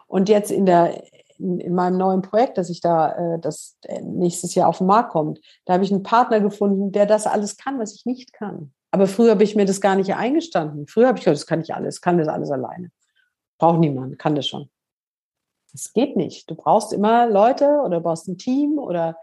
[0.08, 1.04] Und jetzt in der,
[1.38, 5.12] in, in meinem neuen Projekt, dass ich da, äh, das nächstes Jahr auf den Markt
[5.12, 8.74] kommt, da habe ich einen Partner gefunden, der das alles kann, was ich nicht kann.
[8.92, 10.88] Aber früher habe ich mir das gar nicht eingestanden.
[10.88, 12.92] Früher habe ich gedacht, das kann ich alles, kann das alles alleine.
[13.58, 14.70] Braucht niemand, kann das schon.
[15.74, 16.50] Das geht nicht.
[16.50, 19.18] Du brauchst immer Leute oder du brauchst ein Team oder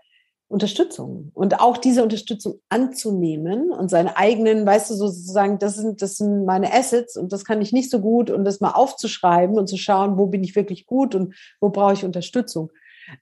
[0.50, 1.30] Unterstützung.
[1.32, 6.44] Und auch diese Unterstützung anzunehmen und seine eigenen, weißt du, sozusagen, das sind, das sind
[6.44, 9.76] meine Assets und das kann ich nicht so gut und das mal aufzuschreiben und zu
[9.76, 12.72] schauen, wo bin ich wirklich gut und wo brauche ich Unterstützung.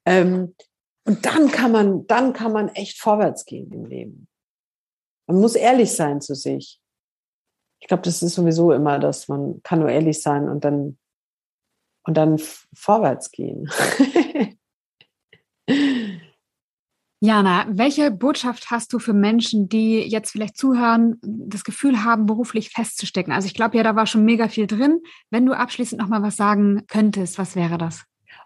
[0.07, 0.55] Ähm,
[1.05, 4.27] und dann kann man, dann kann man echt vorwärts gehen im Leben.
[5.27, 6.81] Man muss ehrlich sein zu sich.
[7.81, 10.99] Ich glaube, das ist sowieso immer, dass man kann nur ehrlich sein und dann
[12.09, 12.41] und dann
[12.73, 13.69] vorwärts gehen.
[17.21, 22.71] Jana, welche Botschaft hast du für Menschen, die jetzt vielleicht zuhören, das Gefühl haben, beruflich
[22.71, 23.33] festzustecken?
[23.33, 25.03] Also ich glaube ja, da war schon mega viel drin.
[25.29, 28.05] Wenn du abschließend noch mal was sagen könntest, was wäre das?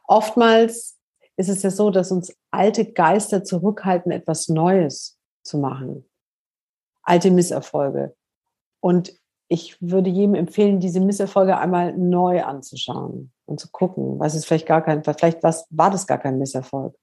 [0.09, 0.99] Oftmals
[1.37, 6.05] ist es ja so, dass uns alte Geister zurückhalten, etwas Neues zu machen.
[7.05, 8.17] Alte Misserfolge.
[8.81, 9.13] Und
[9.53, 14.67] ich würde jedem empfehlen, diese Misserfolge einmal neu anzuschauen und zu gucken, was ist vielleicht
[14.67, 16.97] gar kein, vielleicht was, war das gar kein Misserfolg,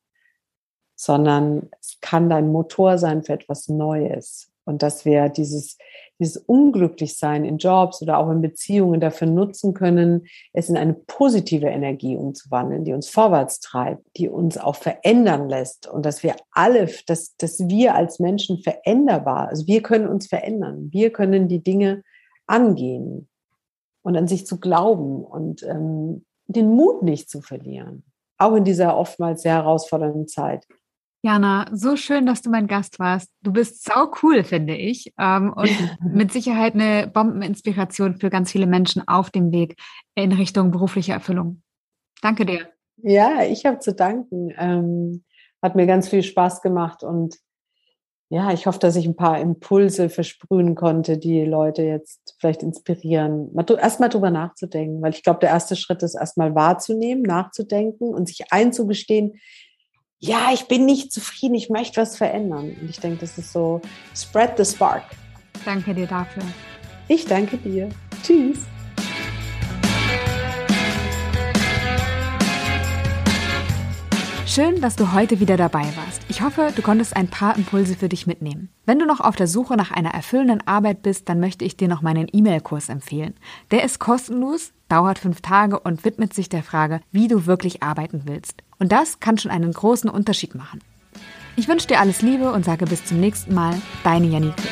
[0.96, 4.52] sondern es kann dein Motor sein für etwas Neues.
[4.66, 5.78] Und dass wir dieses,
[6.20, 11.68] dieses Unglücklichsein in Jobs oder auch in Beziehungen dafür nutzen können, es in eine positive
[11.68, 15.88] Energie umzuwandeln, die uns vorwärts treibt, die uns auch verändern lässt.
[15.88, 20.90] Und dass wir alle, dass, dass wir als Menschen veränderbar, also wir können uns verändern,
[20.92, 22.04] wir können die Dinge
[22.46, 23.28] angehen
[24.04, 25.24] und an sich zu glauben.
[25.24, 28.04] Und ähm, den Mut nicht zu verlieren,
[28.38, 30.66] auch in dieser oftmals sehr herausfordernden Zeit.
[31.22, 33.30] Jana, so schön, dass du mein Gast warst.
[33.42, 35.14] Du bist sau cool, finde ich.
[35.20, 35.70] Ähm, und
[36.14, 39.76] mit Sicherheit eine Bombeninspiration für ganz viele Menschen auf dem Weg
[40.16, 41.62] in Richtung berufliche Erfüllung.
[42.22, 42.70] Danke dir.
[42.98, 44.54] Ja, ich habe zu danken.
[44.58, 45.24] Ähm,
[45.62, 47.36] hat mir ganz viel Spaß gemacht und
[48.30, 53.50] ja, ich hoffe, dass ich ein paar Impulse versprühen konnte, die Leute jetzt vielleicht inspirieren,
[53.82, 58.52] erstmal drüber nachzudenken, weil ich glaube, der erste Schritt ist erstmal wahrzunehmen, nachzudenken und sich
[58.52, 59.40] einzugestehen,
[60.20, 62.76] ja, ich bin nicht zufrieden, ich möchte was verändern.
[62.80, 63.82] Und ich denke, das ist so,
[64.14, 65.04] spread the spark.
[65.66, 66.44] Danke dir dafür.
[67.08, 67.90] Ich danke dir.
[68.22, 68.60] Tschüss.
[74.50, 76.24] Schön, dass du heute wieder dabei warst.
[76.28, 78.70] Ich hoffe, du konntest ein paar Impulse für dich mitnehmen.
[78.84, 81.88] Wenn du noch auf der Suche nach einer erfüllenden Arbeit bist, dann möchte ich dir
[81.88, 83.36] noch meinen E-Mail-Kurs empfehlen.
[83.70, 88.24] Der ist kostenlos, dauert fünf Tage und widmet sich der Frage, wie du wirklich arbeiten
[88.26, 88.64] willst.
[88.80, 90.80] Und das kann schon einen großen Unterschied machen.
[91.56, 94.64] Ich wünsche dir alles Liebe und sage bis zum nächsten Mal, deine Janike.